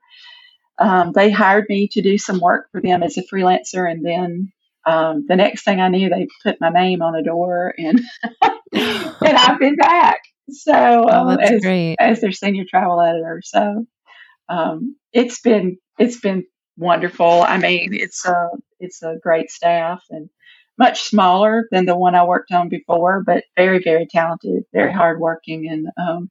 um, 0.80 1.12
they 1.13 1.30
hired 1.30 1.65
me 1.69 1.88
to 1.89 2.01
do 2.01 2.17
some 2.17 2.39
work 2.39 2.71
for 2.71 2.82
them 2.82 3.04
as 3.04 3.15
a 3.17 3.23
freelancer. 3.23 3.89
And 3.89 4.04
then 4.04 4.51
um, 4.88 5.25
the 5.28 5.36
next 5.36 5.63
thing 5.63 5.80
I 5.80 5.89
knew, 5.89 6.10
they 6.10 6.28
put 6.41 6.60
my 6.60 6.69
name 6.69 7.04
on 7.04 7.15
a 7.15 7.21
door, 7.21 7.75
and 7.78 8.01
and 8.73 9.38
I've 9.38 9.60
been 9.60 9.75
back. 9.75 10.21
So 10.49 10.73
oh, 10.73 11.30
um, 11.30 11.39
as, 11.39 11.62
great. 11.62 11.97
as 11.99 12.21
their 12.21 12.32
senior 12.32 12.65
travel 12.67 12.99
editor, 13.01 13.41
so 13.43 13.86
um, 14.49 14.95
it's 15.13 15.41
been 15.41 15.78
it's 15.99 16.19
been 16.19 16.45
wonderful. 16.75 17.43
I 17.43 17.58
mean, 17.58 17.93
it's 17.93 18.25
a 18.25 18.49
it's 18.80 19.04
a 19.04 19.15
great 19.21 19.51
staff, 19.51 20.04
and 20.10 20.30
much 20.78 21.04
smaller 21.04 21.68
than 21.72 21.86
the 21.86 21.98
one 21.98 22.16
I 22.16 22.26
worked 22.26 22.52
on 22.52 22.70
before, 22.70 23.24
but 23.26 23.44
very, 23.56 23.82
very 23.84 24.08
talented, 24.08 24.64
very 24.74 24.92
hardworking. 24.92 25.68
And 25.70 25.88
um, 25.98 26.30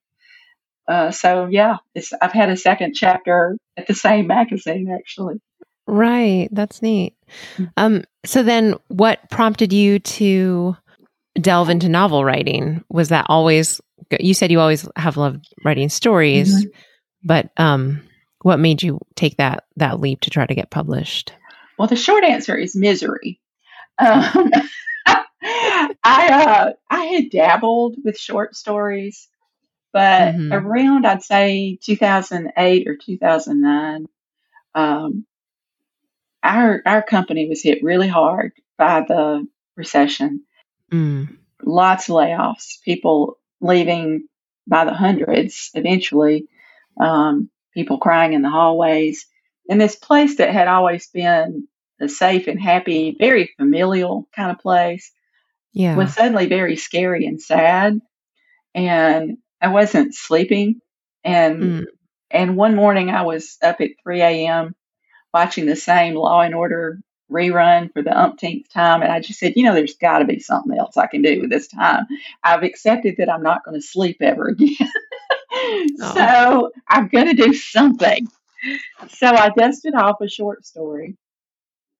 uh, 0.87 1.11
so, 1.11 1.49
yeah, 1.51 1.77
I've 2.21 2.33
had 2.33 2.51
a 2.51 2.57
second 2.57 2.95
chapter 2.95 3.57
at 3.77 3.87
the 3.87 3.95
same 3.95 4.27
magazine, 4.27 4.95
actually. 4.95 5.41
Right. 5.87 6.49
That's 6.53 6.83
neat. 6.83 7.15
Mm. 7.57 7.73
Um, 7.77 8.05
so 8.25 8.43
then 8.43 8.75
what 8.89 9.31
prompted 9.31 9.73
you 9.73 9.99
to 9.99 10.77
delve 11.41 11.71
into 11.71 11.89
novel 11.89 12.25
writing? 12.25 12.85
Was 12.91 13.09
that 13.09 13.27
always, 13.29 13.81
you 14.21 14.35
said 14.35 14.51
you 14.51 14.61
always 14.61 14.89
have 14.97 15.17
loved 15.17 15.47
writing 15.65 15.89
stories, 15.89 16.55
mm-hmm. 16.55 16.71
but 17.23 17.51
um, 17.57 18.03
what 18.43 18.61
made 18.61 18.83
you 18.83 19.01
take 19.15 19.37
that, 19.39 19.65
that 19.77 20.01
leap 20.01 20.21
to 20.23 20.31
try 20.31 20.47
to 20.47 20.55
get 20.55 20.71
published? 20.71 21.33
Well, 21.79 21.89
the 21.89 21.97
short 21.97 22.25
answer 22.25 22.57
is 22.57 22.77
misery. 22.77 23.41
Um, 23.99 24.51
I 25.07 25.95
uh, 26.03 26.73
I 26.91 27.05
had 27.05 27.31
dabbled 27.31 27.97
with 28.03 28.19
short 28.19 28.57
stories, 28.57 29.29
but 29.93 30.35
mm-hmm. 30.35 30.53
around 30.53 31.07
I'd 31.07 31.23
say 31.23 31.79
2008 31.83 32.89
or 32.89 32.97
2009, 32.97 34.07
um, 34.75 35.27
our 36.43 36.83
our 36.87 37.03
company 37.03 37.49
was 37.49 37.63
hit 37.63 37.83
really 37.83 38.09
hard 38.09 38.53
by 38.79 39.05
the 39.07 39.47
recession. 39.77 40.43
Mm. 40.93 41.37
Lots 41.63 42.09
of 42.09 42.17
layoffs, 42.17 42.81
people 42.85 43.39
leaving 43.61 44.29
by 44.67 44.85
the 44.85 44.95
hundreds. 44.95 45.71
Eventually, 45.75 46.49
um, 46.99 47.51
people 47.75 47.99
crying 47.99 48.33
in 48.33 48.43
the 48.43 48.51
hallways, 48.51 49.27
and 49.69 49.81
this 49.81 49.97
place 49.97 50.37
that 50.37 50.51
had 50.51 50.69
always 50.69 51.07
been 51.09 51.69
a 52.05 52.09
safe 52.09 52.47
and 52.47 52.61
happy, 52.61 53.17
very 53.19 53.51
familial 53.59 54.29
kind 54.35 54.51
of 54.51 54.59
place, 54.59 55.11
yeah. 55.73 55.97
was 55.97 56.15
suddenly 56.15 56.47
very 56.47 56.77
scary 56.77 57.27
and 57.27 57.41
sad. 57.41 58.01
And 58.75 59.39
I 59.61 59.69
wasn't 59.69 60.15
sleeping. 60.15 60.81
And 61.23 61.63
mm. 61.63 61.85
and 62.31 62.57
one 62.57 62.75
morning 62.75 63.11
I 63.11 63.23
was 63.23 63.57
up 63.63 63.81
at 63.81 63.91
3 64.03 64.21
a.m. 64.21 64.75
watching 65.33 65.67
the 65.67 65.77
same 65.77 66.15
Law 66.15 66.41
and 66.41 66.55
Order 66.55 66.99
rerun 67.31 67.93
for 67.93 68.03
the 68.03 68.17
umpteenth 68.17 68.69
time. 68.73 69.03
And 69.03 69.11
I 69.11 69.21
just 69.21 69.39
said, 69.39 69.55
you 69.57 69.65
know, 69.65 69.75
there's 69.75 69.97
got 69.97 70.19
to 70.19 70.25
be 70.25 70.39
something 70.39 70.77
else 70.77 70.97
I 70.97 71.07
can 71.07 71.23
do 71.23 71.41
with 71.41 71.51
this 71.51 71.69
time. 71.69 72.05
I've 72.43 72.63
accepted 72.63 73.17
that 73.19 73.31
I'm 73.31 73.43
not 73.43 73.65
going 73.65 73.81
to 73.81 73.87
sleep 73.87 74.19
ever 74.21 74.49
again. 74.49 74.77
oh. 76.01 76.15
So 76.15 76.71
I'm 76.89 77.09
going 77.09 77.35
to 77.35 77.43
do 77.43 77.55
something. 77.55 78.29
So 79.09 79.27
I 79.27 79.51
dusted 79.51 79.95
off 79.95 80.21
a 80.21 80.29
short 80.29 80.65
story 80.65 81.17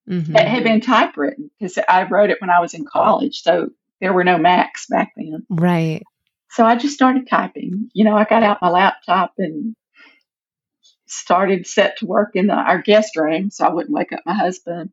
mm-hmm. 0.09 0.33
that 0.33 0.47
had 0.47 0.63
been 0.63 0.81
typewritten 0.81 1.49
because 1.59 1.77
I 1.89 2.03
wrote 2.03 2.29
it 2.29 2.41
when 2.41 2.49
I 2.49 2.59
was 2.59 2.73
in 2.73 2.85
college. 2.85 3.41
So 3.41 3.69
there 4.01 4.13
were 4.13 4.23
no 4.23 4.37
Macs 4.37 4.87
back 4.87 5.13
then. 5.15 5.45
Right. 5.49 6.03
So 6.51 6.65
I 6.65 6.75
just 6.75 6.93
started 6.93 7.27
typing. 7.27 7.89
You 7.93 8.05
know, 8.05 8.15
I 8.15 8.23
got 8.23 8.43
out 8.43 8.61
my 8.61 8.69
laptop 8.69 9.33
and 9.37 9.75
started 11.07 11.67
set 11.67 11.97
to 11.97 12.05
work 12.05 12.31
in 12.35 12.47
the, 12.47 12.53
our 12.53 12.81
guest 12.81 13.15
room 13.15 13.49
so 13.49 13.65
I 13.65 13.69
wouldn't 13.73 13.93
wake 13.93 14.11
up 14.11 14.21
my 14.25 14.33
husband. 14.33 14.91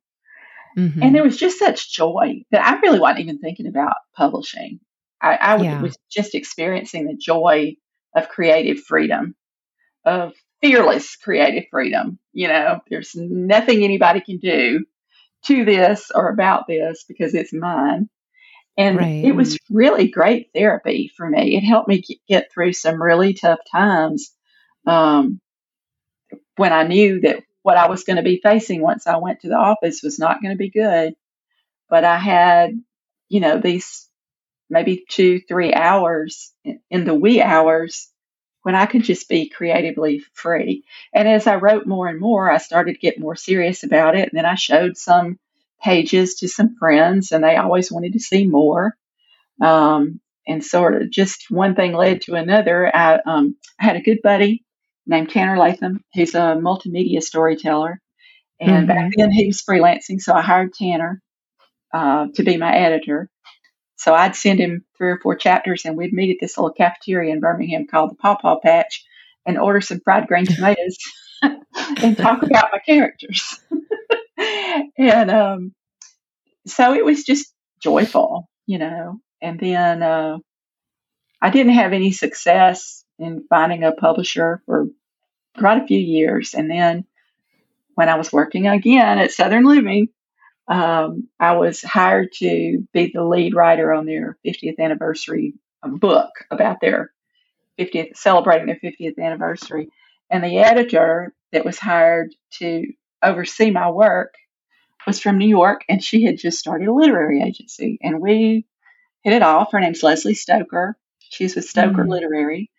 Mm-hmm. 0.77 1.03
And 1.03 1.15
there 1.15 1.23
was 1.23 1.37
just 1.37 1.59
such 1.59 1.93
joy 1.93 2.45
that 2.51 2.65
I 2.65 2.81
really 2.81 2.99
wasn't 2.99 3.21
even 3.21 3.39
thinking 3.39 3.67
about 3.67 3.95
publishing. 4.15 4.81
I, 5.21 5.35
I 5.35 5.63
yeah. 5.63 5.81
was 5.81 5.97
just 6.11 6.35
experiencing 6.35 7.07
the 7.07 7.15
joy 7.15 7.77
of 8.15 8.29
creative 8.29 8.81
freedom, 8.81 9.35
of 10.05 10.33
fearless 10.61 11.17
creative 11.17 11.65
freedom. 11.71 12.19
You 12.33 12.49
know, 12.49 12.81
there's 12.89 13.15
nothing 13.15 13.85
anybody 13.85 14.21
can 14.21 14.39
do 14.39 14.85
to 15.47 15.65
this 15.65 16.11
or 16.15 16.29
about 16.29 16.67
this 16.67 17.05
because 17.07 17.35
it's 17.35 17.53
mine. 17.53 18.09
And 18.77 18.97
right. 18.97 19.25
it 19.25 19.33
was 19.33 19.59
really 19.71 20.09
great 20.09 20.51
therapy 20.55 21.11
for 21.15 21.29
me. 21.29 21.57
It 21.57 21.63
helped 21.63 21.89
me 21.89 22.03
get 22.29 22.51
through 22.51 22.73
some 22.73 23.03
really 23.03 23.35
tough 23.35 23.59
times 23.71 24.33
um, 24.87 25.41
when 26.57 26.73
I 26.73 26.85
knew 26.85 27.21
that 27.21 27.43
what 27.63 27.77
I 27.77 27.89
was 27.89 28.05
going 28.05 28.17
to 28.17 28.23
be 28.23 28.41
facing 28.43 28.81
once 28.81 29.07
I 29.07 29.19
went 29.19 29.41
to 29.41 29.49
the 29.49 29.57
office 29.57 30.03
was 30.03 30.19
not 30.19 30.41
going 30.41 30.55
to 30.55 30.59
be 30.59 30.71
good. 30.71 31.15
But 31.91 32.05
I 32.05 32.19
had, 32.19 32.73
you 33.29 33.41
know, 33.41 33.59
these 33.59 34.09
maybe 34.71 35.05
two, 35.09 35.41
three 35.41 35.75
hours 35.75 36.53
in, 36.65 36.81
in 36.91 37.05
the 37.05 37.15
wee 37.15 37.43
hours 37.43 38.12
when 38.63 38.75
I 38.75 38.87
could 38.87 39.03
just 39.03 39.29
be 39.29 39.49
creatively 39.49 40.23
free. 40.35 40.85
And 41.13 41.29
as 41.29 41.47
I 41.47 41.57
wrote 41.57 41.87
more 41.87 42.09
and 42.09 42.21
more, 42.21 42.51
I 42.51 42.59
started 42.59 42.95
to 42.95 43.01
get 43.01 43.19
more 43.19 43.37
serious 43.37 43.83
about 43.83 44.17
it. 44.17 44.31
And 44.31 44.39
then 44.39 44.47
I 44.47 44.55
showed 44.55 44.97
some 44.97 45.39
pages 45.83 46.37
to 46.37 46.49
some 46.49 46.77
friends, 46.77 47.33
and 47.33 47.43
they 47.43 47.57
always 47.57 47.91
wanted 47.91 48.13
to 48.13 48.21
see 48.21 48.47
more. 48.47 48.97
Um, 49.61 50.21
and 50.47 50.65
sort 50.65 51.01
of 51.01 51.11
just 51.11 51.51
one 51.51 51.75
thing 51.75 51.93
led 51.93 52.23
to 52.23 52.35
another. 52.35 52.95
I, 52.95 53.21
um, 53.27 53.57
I, 53.79 53.85
had 53.85 53.97
a 53.97 54.03
good 54.03 54.23
buddy 54.23 54.65
named 55.07 55.31
Tanner 55.31 55.57
Latham, 55.57 56.03
who's 56.15 56.35
a 56.35 56.57
multimedia 56.61 57.23
storyteller. 57.23 58.01
And 58.61 58.71
mm-hmm. 58.71 58.87
back 58.87 59.13
then 59.17 59.31
he 59.31 59.47
was 59.47 59.63
freelancing, 59.63 60.21
so 60.21 60.35
I 60.35 60.43
hired 60.43 60.73
Tanner 60.73 61.21
uh, 61.93 62.27
to 62.35 62.43
be 62.43 62.57
my 62.57 62.75
editor. 62.75 63.29
So 63.97 64.15
I'd 64.15 64.35
send 64.35 64.59
him 64.59 64.85
three 64.97 65.11
or 65.11 65.19
four 65.19 65.37
chapters, 65.37 65.85
and 65.85 65.97
we'd 65.97 66.13
meet 66.13 66.31
at 66.31 66.37
this 66.41 66.57
little 66.57 66.73
cafeteria 66.73 67.33
in 67.33 67.41
Birmingham 67.41 67.87
called 67.87 68.11
the 68.11 68.17
Paw 68.17 68.37
Paw 68.37 68.59
Patch 68.59 69.05
and 69.47 69.59
order 69.59 69.81
some 69.81 70.01
fried 70.01 70.27
green 70.27 70.47
tomatoes 70.47 70.97
and 71.43 72.17
talk 72.17 72.43
about 72.43 72.71
my 72.73 72.79
characters. 72.79 73.61
and 74.99 75.31
um, 75.31 75.75
so 76.67 76.95
it 76.95 77.05
was 77.05 77.25
just 77.25 77.53
joyful, 77.81 78.49
you 78.67 78.79
know. 78.79 79.21
And 79.41 79.59
then 79.59 80.03
uh, 80.03 80.39
I 81.41 81.51
didn't 81.51 81.75
have 81.75 81.93
any 81.93 82.13
success 82.13 83.05
in 83.19 83.45
finding 83.49 83.85
a 83.85 83.93
publisher 83.93 84.63
for 84.67 84.87
quite 85.59 85.83
a 85.83 85.87
few 85.87 85.99
years. 85.99 86.55
And 86.55 86.71
then 86.71 87.05
when 87.95 88.09
I 88.09 88.17
was 88.17 88.33
working 88.33 88.69
again 88.69 89.19
at 89.19 89.33
Southern 89.33 89.65
Living, 89.65 90.09
um, 90.69 91.29
I 91.41 91.57
was 91.57 91.83
hired 91.83 92.33
to 92.39 92.87
be 92.93 93.11
the 93.13 93.25
lead 93.25 93.55
writer 93.55 93.93
on 93.93 94.07
their 94.07 94.39
50th 94.47 94.79
anniversary 94.79 95.55
book 95.85 96.31
about 96.51 96.81
their 96.81 97.13
50th, 97.79 98.17
celebrating 98.17 98.67
their 98.67 98.79
50th 98.83 99.19
anniversary. 99.19 99.89
And 100.31 100.45
the 100.45 100.59
editor 100.59 101.35
that 101.53 101.65
was 101.65 101.79
hired 101.79 102.35
to 102.59 102.87
oversee 103.23 103.71
my 103.71 103.91
work 103.91 104.35
was 105.07 105.21
from 105.21 105.39
New 105.39 105.49
York, 105.49 105.85
and 105.89 106.03
she 106.03 106.25
had 106.25 106.39
just 106.39 106.59
started 106.59 106.89
a 106.89 106.95
literary 106.95 107.43
agency. 107.43 107.99
And 108.03 108.21
we 108.21 108.67
hit 109.23 109.35
it 109.35 109.43
off. 109.43 109.73
Her 109.73 109.81
name's 109.81 110.03
Leslie 110.03 110.35
Stoker. 110.35 110.97
She's 111.19 111.57
with 111.57 111.65
Stoker 111.65 112.05
mm. 112.05 112.09
Literary. 112.09 112.71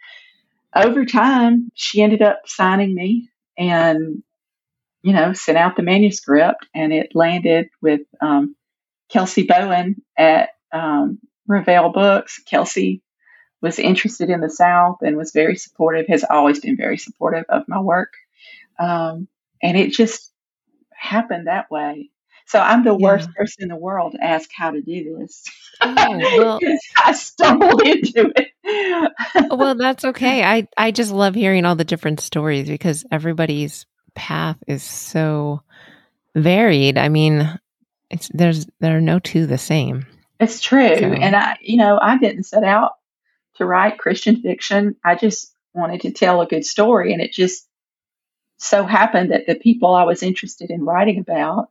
Over 0.76 1.06
time, 1.06 1.72
she 1.76 2.02
ended 2.02 2.22
up 2.22 2.42
signing 2.46 2.96
me 2.96 3.30
and 3.58 4.24
you 5.04 5.14
know, 5.14 5.34
sent 5.34 5.58
out 5.58 5.76
the 5.76 5.84
manuscript 5.84 6.66
and 6.74 6.94
it 6.94 7.12
landed 7.14 7.68
with 7.82 8.02
um, 8.22 8.56
Kelsey 9.10 9.44
Bowen 9.44 10.02
at 10.18 10.50
um, 10.72 11.20
Revell 11.46 11.92
Books. 11.92 12.40
Kelsey 12.40 13.04
was 13.62 13.80
interested 13.80 14.30
in 14.30 14.40
the 14.40 14.50
South 14.50 14.98
and 15.02 15.18
was 15.18 15.32
very 15.34 15.58
supportive, 15.58 16.08
has 16.08 16.24
always 16.28 16.62
been 16.62 16.78
very 16.78 16.98
supportive 16.98 17.46
of 17.50 17.64
my 17.68 17.80
work. 17.80 18.14
Um, 18.80 19.28
and 19.62 19.78
it 19.78 19.92
just 19.92 20.32
happened 20.92 21.48
that 21.48 21.70
way. 21.70 22.10
So 22.46 22.60
I'm 22.60 22.84
the 22.84 22.92
yeah. 22.92 22.98
worst 22.98 23.30
person 23.34 23.64
in 23.64 23.70
the 23.70 23.76
world 23.76 24.14
to 24.14 24.24
ask 24.24 24.50
how 24.56 24.72
to 24.72 24.82
do 24.82 25.18
this. 25.20 25.44
Oh, 25.82 25.96
well, 26.38 26.60
I 26.98 27.14
stumbled 27.14 27.82
into 27.82 28.32
it. 28.36 29.50
well, 29.50 29.76
that's 29.76 30.06
okay. 30.06 30.44
I, 30.44 30.68
I 30.78 30.92
just 30.92 31.12
love 31.12 31.36
hearing 31.36 31.66
all 31.66 31.76
the 31.76 31.86
different 31.86 32.20
stories 32.20 32.68
because 32.68 33.06
everybody's 33.12 33.86
path 34.16 34.58
is 34.68 34.84
so 34.84 35.62
varied. 36.36 36.98
I 36.98 37.10
mean, 37.10 37.60
it's 38.10 38.30
there's 38.34 38.68
there 38.80 38.98
are 38.98 39.02
no 39.02 39.20
two 39.20 39.46
the 39.46 39.58
same. 39.58 40.06
It's 40.40 40.62
true. 40.62 40.96
So. 40.98 41.06
And 41.06 41.36
I 41.36 41.58
you 41.62 41.78
know, 41.78 42.00
I 42.02 42.18
didn't 42.18 42.44
set 42.44 42.64
out 42.64 42.94
to 43.56 43.66
write 43.66 44.00
Christian 44.00 44.42
fiction. 44.42 44.96
I 45.04 45.16
just 45.16 45.54
wanted 45.74 46.02
to 46.02 46.12
tell 46.12 46.42
a 46.42 46.48
good 46.48 46.66
story 46.66 47.14
and 47.14 47.22
it 47.22 47.34
just 47.34 47.68
so 48.58 48.86
happened 48.86 49.32
that 49.32 49.46
the 49.46 49.56
people 49.56 49.94
I 49.94 50.04
was 50.04 50.24
interested 50.24 50.70
in 50.70 50.86
writing 50.86 51.20
about 51.20 51.70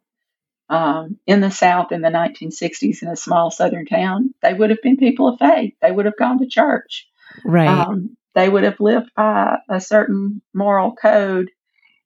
um, 0.68 1.18
in 1.26 1.40
the 1.40 1.50
South 1.50 1.92
in 1.92 2.02
the 2.02 2.08
1960s 2.08 3.02
in 3.02 3.08
a 3.08 3.16
small 3.16 3.50
southern 3.50 3.86
town, 3.86 4.34
they 4.42 4.52
would 4.52 4.70
have 4.70 4.82
been 4.82 4.96
people 4.96 5.28
of 5.28 5.38
faith. 5.38 5.74
They 5.80 5.92
would 5.92 6.06
have 6.06 6.16
gone 6.16 6.38
to 6.38 6.46
church. 6.46 7.08
Right. 7.44 7.68
Um, 7.68 8.16
they 8.34 8.48
would 8.48 8.64
have 8.64 8.80
lived 8.80 9.10
by 9.14 9.58
a 9.68 9.80
certain 9.80 10.42
moral 10.54 10.94
code 10.94 11.50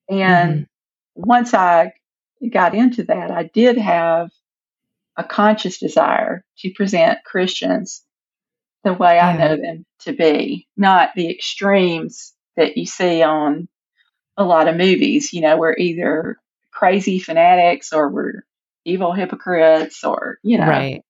and 0.08 0.54
mm-hmm. 0.54 1.22
once 1.28 1.54
I 1.54 1.92
got 2.50 2.74
into 2.74 3.04
that, 3.04 3.30
I 3.30 3.44
did 3.52 3.78
have 3.78 4.30
a 5.16 5.24
conscious 5.24 5.78
desire 5.78 6.44
to 6.58 6.72
present 6.72 7.24
Christians 7.24 8.02
the 8.84 8.92
way 8.92 9.16
yeah. 9.16 9.28
I 9.28 9.36
know 9.36 9.56
them 9.56 9.84
to 10.00 10.12
be, 10.12 10.68
not 10.76 11.10
the 11.16 11.30
extremes 11.30 12.32
that 12.56 12.76
you 12.76 12.86
see 12.86 13.22
on 13.22 13.68
a 14.36 14.44
lot 14.44 14.68
of 14.68 14.76
movies. 14.76 15.32
You 15.32 15.40
know, 15.40 15.56
we're 15.56 15.76
either 15.76 16.38
crazy 16.70 17.18
fanatics 17.18 17.92
or 17.92 18.08
we're 18.08 18.44
evil 18.84 19.12
hypocrites 19.12 20.04
or, 20.04 20.38
you 20.42 20.58
know. 20.58 20.68
Right. 20.68 21.02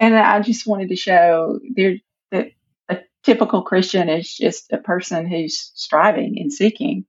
And 0.00 0.16
I 0.16 0.40
just 0.40 0.66
wanted 0.66 0.88
to 0.90 0.96
show 0.96 1.60
there 1.74 1.96
that 2.32 2.48
a 2.88 2.98
typical 3.22 3.62
Christian 3.62 4.08
is 4.08 4.34
just 4.34 4.72
a 4.72 4.78
person 4.78 5.26
who's 5.26 5.72
striving 5.74 6.38
and 6.38 6.52
seeking 6.52 7.06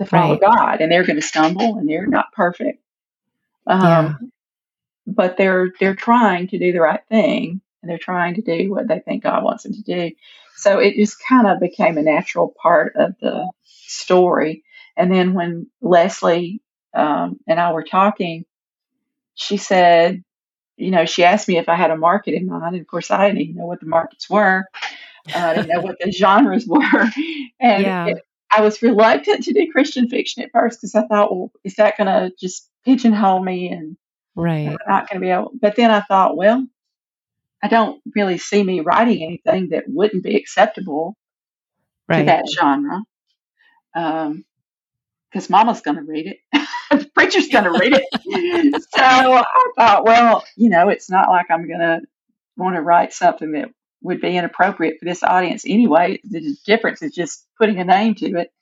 to 0.00 0.06
follow 0.06 0.36
Right. 0.36 0.38
God, 0.38 0.80
and 0.80 0.90
they're 0.92 1.04
going 1.06 1.16
to 1.20 1.22
stumble, 1.26 1.76
and 1.78 1.88
they're 1.88 2.06
not 2.06 2.32
perfect. 2.34 2.82
Um, 3.66 4.10
Yeah. 4.10 4.18
but 5.06 5.36
they're 5.36 5.70
they're 5.80 5.94
trying 5.96 6.48
to 6.48 6.58
do 6.58 6.72
the 6.72 6.80
right 6.80 7.02
thing 7.08 7.60
and 7.82 7.90
they're 7.90 7.98
trying 7.98 8.34
to 8.34 8.42
do 8.42 8.70
what 8.70 8.88
they 8.88 9.00
think 9.00 9.24
God 9.24 9.42
wants 9.44 9.64
them 9.64 9.72
to 9.74 9.82
do. 9.82 10.12
So 10.56 10.78
it 10.78 10.96
just 10.96 11.16
kind 11.26 11.46
of 11.46 11.60
became 11.60 11.98
a 11.98 12.02
natural 12.02 12.54
part 12.62 12.94
of 12.96 13.14
the 13.20 13.50
story. 13.64 14.64
And 14.96 15.12
then 15.12 15.34
when 15.34 15.68
Leslie 15.80 16.62
um, 16.94 17.40
and 17.48 17.58
I 17.58 17.72
were 17.72 17.82
talking, 17.84 18.44
she 19.34 19.58
said, 19.58 20.24
you 20.76 20.90
know, 20.90 21.06
she 21.06 21.24
asked 21.24 21.48
me 21.48 21.58
if 21.58 21.68
I 21.68 21.76
had 21.76 21.90
a 21.92 21.96
market 21.96 22.34
in 22.34 22.46
mind. 22.46 22.74
And 22.74 22.82
of 22.82 22.88
course, 22.88 23.10
I 23.10 23.26
didn't 23.28 23.42
even 23.42 23.56
know 23.56 23.66
what 23.66 23.80
the 23.80 23.86
markets 23.86 24.30
were. 24.30 24.66
Uh, 25.34 25.38
I 25.38 25.54
didn't 25.54 25.68
know 25.68 25.80
what 25.82 25.98
the 26.00 26.12
genres 26.16 26.66
were. 26.66 26.82
And 27.60 27.94
Yeah. 27.94 28.04
it, 28.04 28.18
I 28.50 28.62
was 28.62 28.82
reluctant 28.82 29.44
to 29.44 29.52
do 29.52 29.70
Christian 29.70 30.08
fiction 30.08 30.42
at 30.42 30.50
first 30.52 30.80
because 30.80 30.94
I 30.94 31.06
thought, 31.06 31.34
well, 31.34 31.52
is 31.64 31.74
that 31.74 31.96
going 31.98 32.06
to 32.06 32.34
just 32.40 32.68
pigeonhole 32.84 33.42
me 33.42 33.68
and 33.68 33.96
Right. 34.38 34.68
I'm 34.68 34.76
not 34.86 35.08
going 35.08 35.20
to 35.20 35.26
be 35.26 35.30
able. 35.30 35.50
But 35.60 35.74
then 35.74 35.90
I 35.90 36.00
thought, 36.00 36.36
well, 36.36 36.64
I 37.60 37.66
don't 37.66 38.00
really 38.14 38.38
see 38.38 38.62
me 38.62 38.80
writing 38.80 39.24
anything 39.24 39.70
that 39.70 39.84
wouldn't 39.88 40.22
be 40.22 40.36
acceptable 40.36 41.16
to 42.08 42.22
that 42.22 42.44
genre. 42.48 43.00
Um, 43.96 44.44
because 45.30 45.50
Mama's 45.50 45.80
going 45.80 45.96
to 45.96 46.04
read 46.04 46.26
it, 46.26 46.38
the 46.90 47.10
preacher's 47.14 47.48
going 47.48 47.64
to 47.64 47.78
read 47.78 47.94
it. 47.94 48.82
so 48.94 49.02
I 49.02 49.44
thought, 49.76 50.04
well, 50.06 50.44
you 50.56 50.70
know, 50.70 50.88
it's 50.88 51.10
not 51.10 51.28
like 51.28 51.46
I'm 51.50 51.66
going 51.66 51.80
to 51.80 52.00
want 52.56 52.76
to 52.76 52.80
write 52.80 53.12
something 53.12 53.52
that 53.52 53.70
would 54.02 54.20
be 54.20 54.36
inappropriate 54.36 54.98
for 55.00 55.06
this 55.06 55.22
audience 55.24 55.64
anyway. 55.66 56.20
The 56.24 56.56
difference 56.66 57.02
is 57.02 57.14
just 57.14 57.46
putting 57.58 57.78
a 57.80 57.84
name 57.84 58.14
to 58.16 58.26
it. 58.38 58.52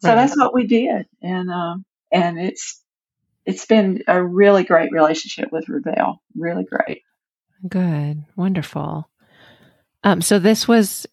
So 0.00 0.14
Right. 0.14 0.16
that's 0.16 0.36
what 0.36 0.54
we 0.54 0.66
did, 0.66 1.06
and 1.22 1.50
um, 1.50 1.84
and 2.12 2.38
it's 2.40 2.82
it's 3.46 3.66
been 3.66 4.02
a 4.08 4.22
really 4.22 4.64
great 4.64 4.92
relationship 4.92 5.52
with 5.52 5.68
Revell, 5.68 6.22
really 6.36 6.64
great. 6.64 7.02
Good. 7.68 8.24
Wonderful. 8.36 9.08
Um, 10.04 10.22
so 10.22 10.38
this 10.38 10.68
was 10.68 11.06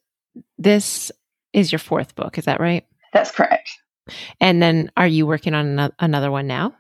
this 0.58 1.12
is 1.54 1.72
your 1.72 1.80
fourth 1.80 2.16
book, 2.16 2.38
is 2.38 2.46
that 2.46 2.60
right? 2.62 2.86
That's 3.14 3.32
correct. 3.32 3.72
And 4.42 4.62
then 4.62 4.92
are 4.98 5.08
you 5.08 5.28
working 5.28 5.54
on 5.56 5.92
another 6.00 6.32
one 6.32 6.48
now? 6.48 6.76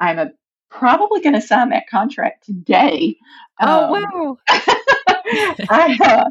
I'm 0.00 0.18
a, 0.18 0.32
probably 0.70 1.20
going 1.22 1.34
to 1.34 1.42
sign 1.42 1.70
that 1.70 1.88
contract 1.90 2.44
today. 2.46 3.18
Oh 3.62 3.86
Um, 3.86 3.92
wow. 3.92 4.38
I, 5.68 5.96
uh, 6.00 6.30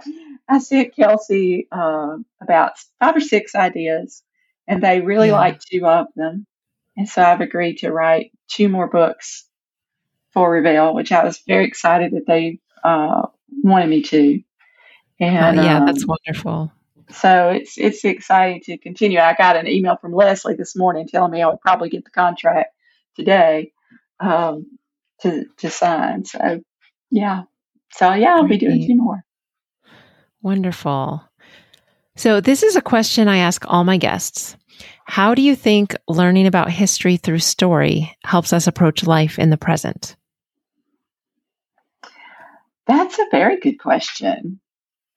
I 0.49 0.59
sent 0.59 0.95
Kelsey 0.95 1.67
uh, 1.71 2.17
about 2.41 2.73
five 2.99 3.15
or 3.15 3.21
six 3.21 3.55
ideas, 3.55 4.23
and 4.67 4.83
they 4.83 5.01
really 5.01 5.31
Yeah. 5.31 5.31
like 5.31 5.59
two 5.59 5.85
of 5.85 6.07
them. 6.15 6.45
And 6.97 7.07
so 7.09 7.21
I've 7.23 7.41
agreed 7.41 7.79
to 7.79 7.91
write 7.91 8.31
two 8.49 8.69
more 8.69 8.87
books 8.87 9.47
for 10.33 10.51
Revell, 10.51 10.95
which 10.95 11.11
I 11.11 11.23
was 11.23 11.39
very 11.47 11.65
excited 11.65 12.13
that 12.13 12.27
they 12.27 12.59
uh, 12.83 13.27
wanted 13.63 13.89
me 13.89 14.03
to. 14.03 14.41
And 15.19 15.39
Uh, 15.39 15.53
yeah, 15.55 15.79
um, 15.83 15.85
that's 15.85 16.05
wonderful. 16.07 16.71
so 17.11 17.49
it's 17.49 17.77
it's 17.77 18.05
exciting 18.05 18.61
to 18.63 18.77
continue. 18.77 19.19
I 19.19 19.33
got 19.35 19.57
an 19.57 19.67
email 19.67 19.97
from 19.97 20.13
Leslie 20.13 20.55
this 20.55 20.75
morning 20.75 21.07
telling 21.07 21.31
me 21.31 21.41
I 21.41 21.47
would 21.47 21.61
probably 21.61 21.89
get 21.89 22.05
the 22.05 22.11
contract 22.11 22.73
today 23.15 23.73
um, 24.19 24.77
to 25.21 25.45
to 25.57 25.69
sign. 25.69 26.25
So 26.25 26.61
yeah, 27.11 27.43
so 27.93 28.13
yeah, 28.13 28.35
I'll 28.35 28.47
be 28.47 28.57
doing 28.57 28.85
two 28.85 28.95
more. 28.95 29.23
Wonderful. 30.41 31.23
So 32.15 32.41
this 32.41 32.63
is 32.63 32.75
a 32.75 32.81
question 32.81 33.27
I 33.27 33.37
ask 33.37 33.63
all 33.67 33.83
my 33.83 33.97
guests. 33.97 34.55
How 35.05 35.35
do 35.35 35.41
you 35.41 35.55
think 35.55 35.95
learning 36.07 36.47
about 36.47 36.71
history 36.71 37.17
through 37.17 37.39
story 37.39 38.15
helps 38.23 38.53
us 38.53 38.67
approach 38.67 39.03
life 39.05 39.37
in 39.39 39.49
the 39.49 39.57
present? 39.57 40.15
That's 42.87 43.19
a 43.19 43.25
very 43.31 43.59
good 43.59 43.77
question. 43.79 44.59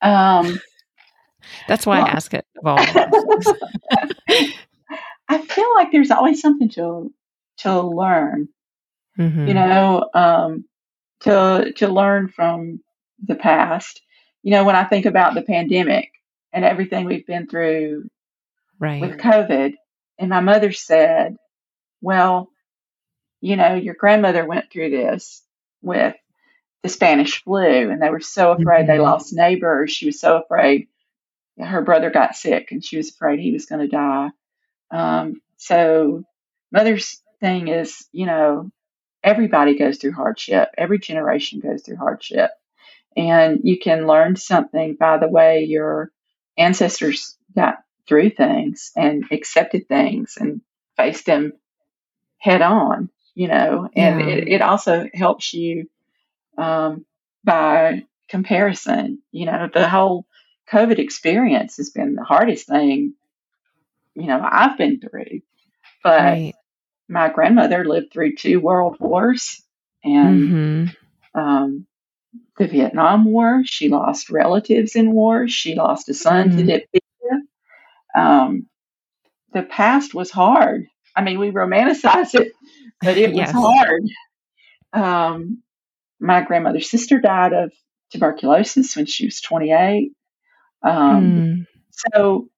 Um, 0.03 0.61
That's 1.69 1.87
why 1.87 1.99
Well- 1.99 2.07
I 2.07 2.11
ask 2.11 2.33
it 2.35 2.45
of 2.63 2.67
all. 2.67 2.79
I 5.29 5.39
feel 5.39 5.75
like 5.75 5.91
there's 5.91 6.11
always 6.11 6.41
something 6.41 6.69
to 6.71 7.13
to 7.59 7.81
learn. 7.81 8.49
Mhm. 9.19 9.49
You 9.49 9.55
know, 9.55 10.11
um, 10.13 10.65
to 11.25 11.73
to 11.77 11.89
learn 11.89 12.29
from 12.29 12.81
the 13.23 13.35
past. 13.35 14.01
You 14.43 14.53
know, 14.53 14.65
when 14.65 14.77
I 14.77 14.85
think 14.85 15.07
about 15.07 15.35
the 15.35 15.43
pandemic 15.43 16.11
and 16.53 16.65
everything 16.65 17.05
we've 17.05 17.27
been 17.27 17.47
through 17.47 18.09
right. 18.79 19.01
with 19.01 19.19
COVID. 19.19 19.75
And 20.19 20.31
my 20.31 20.41
mother 20.41 20.73
said, 20.73 21.37
Well, 22.01 22.49
you 23.41 23.57
know, 23.57 23.75
your 23.75 23.95
grandmother 23.95 24.47
went 24.47 24.71
through 24.71 24.91
this 24.91 25.43
with 25.83 26.15
the 26.83 26.89
Spanish 26.89 27.43
flu, 27.43 27.91
and 27.91 28.01
they 28.01 28.11
were 28.11 28.21
so 28.21 28.53
afraid 28.53 28.87
they 28.87 28.99
Mhm. 28.99 29.03
lost 29.03 29.33
neighbors. 29.35 29.91
She 29.91 30.07
was 30.07 30.21
so 30.21 30.39
afraid 30.39 30.89
her 31.59 31.83
brother 31.83 32.11
got 32.11 32.37
sick, 32.37 32.73
and 32.73 32.85
she 32.85 32.97
was 32.97 33.11
afraid 33.11 33.39
he 33.39 33.53
was 33.53 33.67
going 33.67 33.81
to 33.81 33.89
die. 33.89 34.31
Um, 34.91 35.41
so, 35.57 36.25
mother's 36.73 37.23
thing 37.41 37.69
is, 37.69 38.07
you 38.13 38.27
know, 38.27 38.71
everybody 39.25 39.77
goes 39.77 39.97
through 39.99 40.13
hardship, 40.13 40.69
every 40.79 40.99
generation 40.99 41.59
goes 41.61 41.83
through 41.83 41.97
hardship. 41.97 42.51
And 43.17 43.61
you 43.65 43.79
can 43.79 44.07
learn 44.07 44.37
something 44.37 44.97
by 44.99 45.19
the 45.19 45.29
way 45.29 45.65
your 45.65 46.11
ancestors 46.59 47.37
got 47.57 47.79
through 48.07 48.31
things 48.31 48.93
and 48.95 49.25
accepted 49.33 49.89
things 49.89 50.37
and 50.39 50.61
faced 50.97 51.27
them 51.27 51.53
head 52.39 52.61
on, 52.61 53.09
you 53.35 53.49
know, 53.49 53.89
and 53.97 54.21
Yeah. 54.21 54.27
it, 54.27 54.49
it 54.49 54.63
also 54.63 55.09
helps 55.15 55.55
you 55.55 55.89
um, 56.59 57.07
by 57.45 58.05
comparison. 58.29 59.23
You 59.33 59.47
know, 59.47 59.69
the 59.73 59.89
whole 59.89 60.27
COVID 60.71 60.99
experience 60.99 61.77
has 61.79 61.91
been 61.91 62.15
the 62.15 62.25
hardest 62.25 62.67
thing, 62.67 63.15
you 64.15 64.27
know, 64.27 64.47
I've 64.49 64.77
been 64.77 65.01
through. 65.01 65.41
But 66.03 66.21
Right. 66.21 66.55
My 67.09 67.29
grandmother 67.31 67.85
lived 67.85 68.13
through 68.13 68.37
two 68.37 68.61
world 68.61 68.97
wars 69.01 69.63
and 70.05 70.41
hmm 70.41 70.87
um, 71.35 71.87
the 72.59 72.67
Vietnam 72.69 73.25
War. 73.25 73.63
She 73.65 73.89
lost 73.89 74.31
relatives 74.31 74.97
in 74.97 75.13
war. 75.13 75.49
She 75.49 75.75
lost 75.75 76.09
a 76.09 76.15
son 76.15 76.51
to 76.51 76.63
Mhm. 76.63 76.67
diphtheria. 76.67 77.43
Um, 78.15 78.69
the 79.53 79.63
past 79.63 80.15
was 80.15 80.31
hard. 80.31 80.87
I 81.17 81.23
mean, 81.23 81.39
we 81.39 81.51
romanticize 81.51 82.35
it, 82.35 82.53
but 83.03 83.19
it 83.19 83.33
was 83.35 83.51
hard. 83.51 84.05
Um, 84.93 85.63
my 86.21 86.43
grandmother's 86.43 86.91
sister 86.91 87.21
died 87.21 87.53
of 87.53 87.73
tuberculosis 88.13 88.97
when 88.97 89.07
she 89.07 89.27
was 89.27 89.41
28. 89.41 90.13
Um, 90.83 91.47
Mm. 91.47 91.67
So, 92.15 92.49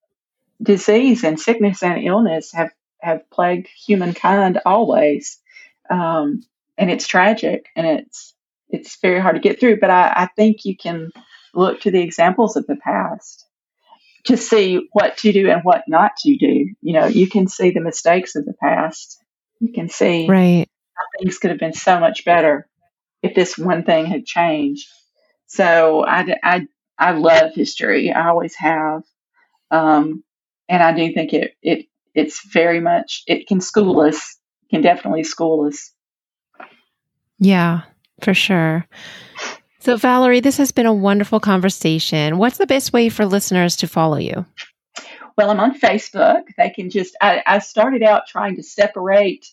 disease 0.63 1.25
and 1.25 1.39
sickness 1.41 1.83
and 1.83 2.05
illness 2.05 2.53
have, 2.53 2.71
have 3.07 3.31
plagued 3.31 3.69
humankind 3.69 4.61
always. 4.66 5.40
Um, 5.88 6.42
and 6.77 6.90
it's 6.90 7.07
tragic 7.07 7.66
and 7.75 7.87
it's 7.87 8.35
it's 8.69 8.99
very 9.01 9.21
hard 9.21 9.37
to 9.37 9.40
get 9.40 9.61
through. 9.61 9.79
But 9.81 9.90
I, 9.90 10.12
I 10.14 10.29
think 10.37 10.64
you 10.64 10.77
can 10.77 11.11
look 11.55 11.81
to 11.83 11.90
the 11.90 12.03
examples 12.03 12.57
of 12.57 12.66
the 12.66 12.77
past 12.77 13.47
to 14.25 14.37
see 14.37 14.88
what 14.92 15.16
to 15.19 15.33
do 15.33 15.49
and 15.49 15.62
what 15.62 15.85
not 15.88 16.16
to 16.19 16.37
do. 16.37 16.75
You 16.83 16.92
know, 16.92 17.07
you 17.07 17.29
can 17.29 17.47
see 17.47 17.71
the 17.71 17.81
mistakes 17.81 18.35
of 18.35 18.45
the 18.45 18.55
past. 18.55 19.23
You 19.61 19.73
can 19.73 19.88
see 19.88 20.29
Right. 20.29 20.69
how 20.95 21.05
things 21.19 21.38
could 21.38 21.51
have 21.51 21.61
been 21.61 21.73
so 21.73 22.01
much 22.01 22.25
better 22.25 22.69
if 23.23 23.35
this 23.35 23.57
one 23.57 23.85
thing 23.85 24.07
had 24.07 24.27
changed. 24.27 24.88
So 25.47 26.05
I, 26.05 26.37
I, 26.42 26.66
I 26.99 27.12
love 27.12 27.55
history. 27.55 28.12
I 28.12 28.29
always 28.29 28.57
have. 28.57 29.03
Um, 29.71 30.25
and 30.69 30.83
I 30.83 30.92
do 30.92 31.12
think 31.12 31.33
it, 31.33 31.57
it, 31.62 31.87
it's 32.16 32.44
very 32.52 32.81
much, 32.81 33.22
it 33.26 33.46
can 33.46 33.61
school 33.61 34.00
us, 34.00 34.38
can 34.70 34.81
definitely 34.81 35.22
school 35.22 35.66
us. 35.66 35.92
Yeah, 37.38 37.83
for 38.22 38.35
sure. 38.35 38.87
So, 39.81 39.96
Valerie, 39.96 40.40
this 40.40 40.57
has 40.57 40.72
been 40.72 40.87
a 40.87 40.92
wonderful 40.92 41.38
conversation. 41.38 42.38
What's 42.38 42.59
the 42.59 42.66
best 42.66 42.92
way 42.92 43.09
for 43.09 43.26
listeners 43.26 43.76
to 43.76 43.87
follow 43.87 44.16
you? 44.16 44.44
Well, 45.37 45.50
I'm 45.50 45.61
on 45.61 45.79
Facebook. 45.79 46.42
They 46.57 46.70
can 46.70 46.88
just, 46.88 47.14
I, 47.20 47.42
I 47.46 47.59
started 47.59 48.02
out 48.02 48.26
trying 48.26 48.57
to 48.57 48.62
separate 48.62 49.46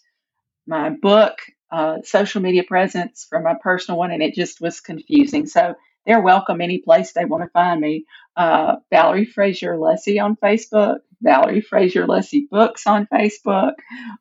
my 0.65 0.89
book, 0.89 1.39
uh, 1.71 1.97
social 2.03 2.41
media 2.41 2.63
presence 2.63 3.27
from 3.29 3.43
my 3.43 3.55
personal 3.61 3.99
one, 3.99 4.11
and 4.11 4.23
it 4.23 4.33
just 4.33 4.61
was 4.61 4.79
confusing. 4.79 5.45
So 5.45 5.75
they're 6.05 6.21
welcome 6.21 6.61
any 6.61 6.77
place 6.79 7.13
they 7.13 7.25
want 7.25 7.43
to 7.43 7.49
find 7.49 7.81
me. 7.81 8.05
Uh, 8.35 8.75
Valerie 8.91 9.25
Fraser 9.25 9.77
Luesse 9.77 10.19
on 10.21 10.35
Facebook, 10.35 10.97
Valerie 11.21 11.61
Fraser 11.61 12.05
Luesse 12.05 12.49
Books 12.49 12.85
on 12.87 13.07
Facebook, 13.13 13.73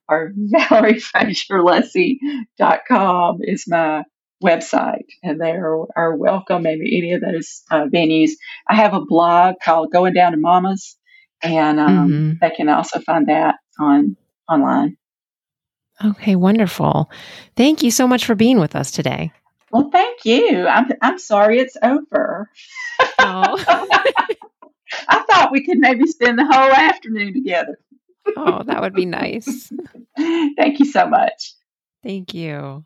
or 0.09 0.33
ValerieFraserLuesse.com 0.55 3.38
is 3.42 3.64
my 3.66 4.05
website, 4.42 5.07
and 5.23 5.40
they 5.40 5.53
are, 5.53 5.87
are 5.97 6.16
welcome 6.16 6.66
in 6.66 6.81
any 6.81 7.12
of 7.12 7.21
those 7.21 7.62
uh, 7.71 7.87
venues. 7.92 8.31
I 8.68 8.75
have 8.77 8.95
a 8.95 9.05
blog 9.05 9.57
called 9.64 9.92
Going 9.92 10.14
Down 10.14 10.33
to 10.33 10.38
Mama's, 10.38 10.97
and 11.42 11.81
um, 11.81 12.09
mm-hmm. 12.09 12.33
they 12.40 12.51
can 12.51 12.68
also 12.68 13.01
find 13.01 13.29
that 13.29 13.57
on 13.79 14.16
online. 14.49 14.97
Okay, 16.05 16.37
wonderful. 16.37 17.11
Thank 17.57 17.83
you 17.83 17.90
so 17.90 18.09
much 18.09 18.25
for 18.25 18.35
being 18.35 18.59
with 18.59 18.75
us 18.75 18.90
today. 18.90 19.33
Well, 19.73 19.89
thank 19.91 20.25
you. 20.27 20.67
I'm 20.67 20.91
I'm 21.01 21.19
sorry 21.19 21.59
it's 21.59 21.77
over. 21.83 22.51
Oh. 23.19 23.65
I 25.09 25.23
thought 25.23 25.51
we 25.51 25.65
could 25.65 25.79
maybe 25.79 26.07
spend 26.07 26.39
the 26.39 26.45
whole 26.45 26.71
afternoon 26.71 27.33
together. 27.33 27.79
oh, 28.37 28.63
that 28.65 28.83
would 28.83 28.95
be 28.95 29.07
nice. 29.07 29.73
thank 30.17 30.79
you 30.79 30.85
so 30.85 31.07
much. 31.07 31.55
Thank 32.03 32.35
you. 32.35 32.85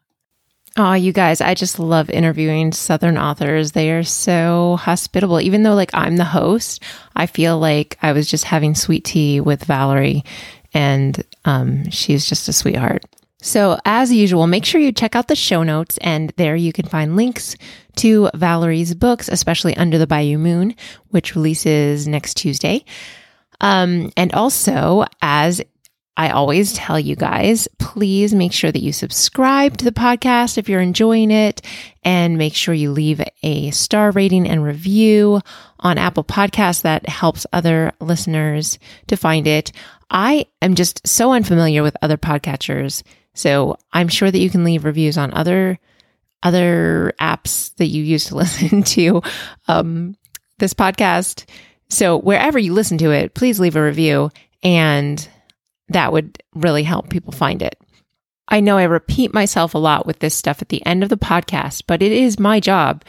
Oh, 0.78 0.92
you 0.92 1.12
guys, 1.12 1.40
I 1.40 1.54
just 1.54 1.78
love 1.78 2.10
interviewing 2.10 2.70
Southern 2.70 3.16
authors. 3.16 3.72
They 3.72 3.90
are 3.92 4.04
so 4.04 4.76
hospitable. 4.78 5.40
Even 5.40 5.62
though, 5.62 5.74
like, 5.74 5.90
I'm 5.94 6.16
the 6.16 6.24
host, 6.24 6.82
I 7.16 7.26
feel 7.26 7.58
like 7.58 7.98
I 8.02 8.12
was 8.12 8.30
just 8.30 8.44
having 8.44 8.74
sweet 8.74 9.04
tea 9.04 9.40
with 9.40 9.64
Valerie, 9.64 10.22
and 10.74 11.20
um, 11.46 11.90
she's 11.90 12.28
just 12.28 12.48
a 12.48 12.52
sweetheart. 12.52 13.04
So, 13.46 13.78
as 13.84 14.12
usual, 14.12 14.48
make 14.48 14.64
sure 14.64 14.80
you 14.80 14.90
check 14.90 15.14
out 15.14 15.28
the 15.28 15.36
show 15.36 15.62
notes, 15.62 15.98
and 15.98 16.32
there 16.36 16.56
you 16.56 16.72
can 16.72 16.84
find 16.84 17.14
links 17.14 17.54
to 17.98 18.28
Valerie's 18.34 18.92
books, 18.92 19.28
especially 19.28 19.76
Under 19.76 19.98
the 19.98 20.06
Bayou 20.08 20.36
Moon, 20.36 20.74
which 21.10 21.36
releases 21.36 22.08
next 22.08 22.34
Tuesday. 22.34 22.84
Um, 23.60 24.10
and 24.16 24.32
also, 24.34 25.04
as 25.22 25.62
I 26.16 26.30
always 26.30 26.72
tell 26.72 26.98
you 26.98 27.14
guys, 27.14 27.68
please 27.78 28.34
make 28.34 28.52
sure 28.52 28.72
that 28.72 28.82
you 28.82 28.92
subscribe 28.92 29.76
to 29.76 29.84
the 29.84 29.92
podcast 29.92 30.58
if 30.58 30.68
you're 30.68 30.80
enjoying 30.80 31.30
it 31.30 31.62
and 32.02 32.38
make 32.38 32.56
sure 32.56 32.74
you 32.74 32.90
leave 32.90 33.22
a 33.44 33.70
star 33.70 34.10
rating 34.10 34.48
and 34.48 34.64
review 34.64 35.40
on 35.78 35.98
Apple 35.98 36.24
Podcasts 36.24 36.82
that 36.82 37.08
helps 37.08 37.46
other 37.52 37.92
listeners 38.00 38.80
to 39.06 39.16
find 39.16 39.46
it. 39.46 39.70
I 40.10 40.46
am 40.60 40.74
just 40.74 41.06
so 41.06 41.30
unfamiliar 41.30 41.84
with 41.84 41.96
other 42.02 42.16
podcatchers. 42.16 43.04
So 43.36 43.76
I'm 43.92 44.08
sure 44.08 44.30
that 44.30 44.38
you 44.38 44.50
can 44.50 44.64
leave 44.64 44.84
reviews 44.84 45.16
on 45.16 45.32
other 45.32 45.78
other 46.42 47.12
apps 47.20 47.74
that 47.76 47.86
you 47.86 48.02
use 48.02 48.26
to 48.26 48.36
listen 48.36 48.82
to 48.82 49.22
um, 49.68 50.16
this 50.58 50.74
podcast. 50.74 51.44
So 51.88 52.16
wherever 52.16 52.58
you 52.58 52.72
listen 52.72 52.98
to 52.98 53.10
it, 53.10 53.34
please 53.34 53.60
leave 53.60 53.76
a 53.76 53.82
review 53.82 54.30
and 54.62 55.26
that 55.88 56.12
would 56.12 56.42
really 56.54 56.82
help 56.82 57.10
people 57.10 57.32
find 57.32 57.62
it. 57.62 57.78
I 58.48 58.60
know 58.60 58.78
I 58.78 58.84
repeat 58.84 59.34
myself 59.34 59.74
a 59.74 59.78
lot 59.78 60.06
with 60.06 60.20
this 60.20 60.34
stuff 60.34 60.62
at 60.62 60.68
the 60.68 60.84
end 60.86 61.02
of 61.02 61.08
the 61.08 61.16
podcast, 61.16 61.82
but 61.86 62.02
it 62.02 62.12
is 62.12 62.38
my 62.38 62.60
job 62.60 63.04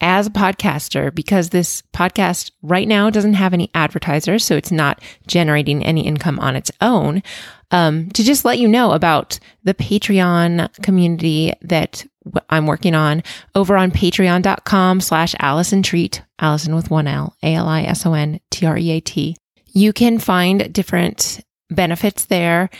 as 0.00 0.26
a 0.26 0.30
podcaster 0.30 1.14
because 1.14 1.50
this 1.50 1.82
podcast 1.92 2.50
right 2.62 2.88
now 2.88 3.10
doesn't 3.10 3.34
have 3.34 3.52
any 3.52 3.70
advertisers, 3.74 4.44
so 4.44 4.56
it's 4.56 4.72
not 4.72 5.02
generating 5.26 5.84
any 5.84 6.06
income 6.06 6.38
on 6.38 6.56
its 6.56 6.70
own. 6.80 7.22
Um, 7.70 8.10
to 8.10 8.22
just 8.22 8.44
let 8.44 8.58
you 8.58 8.68
know 8.68 8.92
about 8.92 9.38
the 9.64 9.74
Patreon 9.74 10.82
community 10.82 11.52
that 11.62 12.06
I'm 12.50 12.66
working 12.66 12.94
on 12.94 13.22
over 13.54 13.76
on 13.76 13.90
patreon.com 13.90 15.00
slash 15.00 15.34
Alison 15.40 15.82
Treat, 15.82 16.22
Alison 16.38 16.74
with 16.74 16.90
one 16.90 17.06
L, 17.06 17.36
A 17.42 17.54
L 17.54 17.66
I 17.66 17.82
S 17.82 18.06
O 18.06 18.14
N 18.14 18.40
T 18.50 18.66
R 18.66 18.78
E 18.78 18.90
A 18.92 19.00
T. 19.00 19.36
You 19.66 19.92
can 19.92 20.18
find 20.18 20.72
different 20.72 21.40
benefits 21.70 22.26
there 22.26 22.70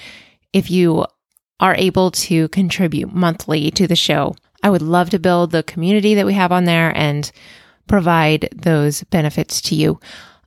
if 0.52 0.70
you 0.70 1.04
are 1.60 1.74
able 1.74 2.10
to 2.10 2.48
contribute 2.48 3.12
monthly 3.12 3.70
to 3.72 3.86
the 3.86 3.96
show. 3.96 4.36
I 4.66 4.70
would 4.70 4.82
love 4.82 5.10
to 5.10 5.20
build 5.20 5.52
the 5.52 5.62
community 5.62 6.16
that 6.16 6.26
we 6.26 6.34
have 6.34 6.50
on 6.50 6.64
there 6.64 6.92
and 6.96 7.30
provide 7.86 8.48
those 8.52 9.04
benefits 9.04 9.60
to 9.62 9.76
you. 9.76 10.00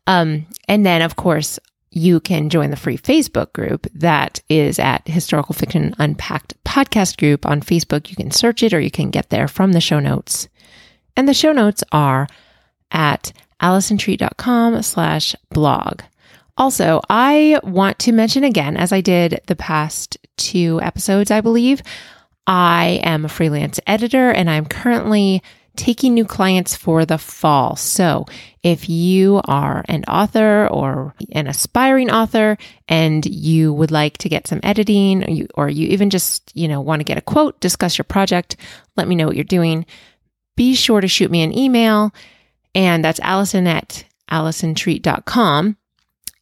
Um, 0.08 0.46
and 0.68 0.86
then, 0.86 1.02
of 1.02 1.16
course, 1.16 1.58
you 1.92 2.20
can 2.20 2.50
join 2.50 2.70
the 2.70 2.76
free 2.76 2.98
Facebook 2.98 3.54
group 3.54 3.88
that 3.94 4.42
is 4.50 4.78
at 4.78 5.08
Historical 5.08 5.56
Fiction 5.56 5.96
Unpacked 6.00 6.62
podcast 6.66 7.18
group 7.18 7.46
on 7.46 7.62
Facebook. 7.62 8.10
You 8.10 8.18
can 8.18 8.30
search 8.30 8.62
it 8.62 8.74
or 8.74 8.82
you 8.82 8.92
can 8.92 9.10
get 9.10 9.30
there 9.30 9.48
from 9.48 9.72
the 9.72 9.80
show 9.80 10.02
notes. 10.02 10.50
And 11.16 11.26
the 11.26 11.34
show 11.34 11.54
notes 11.54 11.82
are 11.94 12.28
at 12.92 13.32
alisontreat.com 13.62 14.82
slash 14.82 15.34
blog. 15.50 16.02
Also, 16.58 17.00
I 17.10 17.58
want 17.64 18.00
to 18.00 18.12
mention 18.12 18.44
again, 18.44 18.76
as 18.76 18.92
I 18.92 19.00
did 19.00 19.40
the 19.48 19.56
past 19.56 20.18
two 20.36 20.82
episodes, 20.82 21.32
I 21.32 21.40
believe, 21.40 21.82
I 22.48 23.00
am 23.04 23.26
a 23.26 23.30
freelance 23.30 23.80
editor 23.86 24.32
and 24.32 24.50
I'm 24.50 24.66
currently 24.66 25.44
taking 25.76 26.14
new 26.14 26.26
clients 26.26 26.76
for 26.76 27.06
the 27.06 27.18
fall. 27.18 27.76
So 27.76 28.26
if 28.64 28.90
you 28.90 29.40
are 29.46 29.86
an 29.88 30.04
author 30.06 30.68
or 30.68 31.16
an 31.32 31.48
aspiring 31.48 32.12
author 32.12 32.58
and 32.88 33.26
you 33.26 33.72
would 33.74 33.92
like 33.92 34.18
to 34.20 34.30
get 34.30 34.48
some 34.48 34.60
editing 34.62 35.24
or 35.24 35.32
you, 35.32 35.48
or 35.56 35.70
you 35.70 35.88
even 35.88 36.10
just, 36.10 36.52
you 36.54 36.68
know, 36.68 36.82
want 36.82 37.00
to 37.00 37.06
get 37.06 37.18
a 37.18 37.22
quote, 37.22 37.60
discuss 37.62 37.98
your 37.98 38.06
project, 38.06 38.58
let 38.98 39.08
me 39.08 39.16
know 39.16 39.28
what 39.28 39.36
you're 39.36 39.46
doing. 39.46 39.86
Be 40.58 40.76
sure 40.76 41.00
to 41.00 41.08
shoot 41.08 41.32
me 41.32 41.44
an 41.44 41.58
email 41.58 42.14
and 42.76 43.04
that's 43.04 43.20
Alison 43.22 43.66
at 43.66 44.04
alisontreat.com 44.30 45.78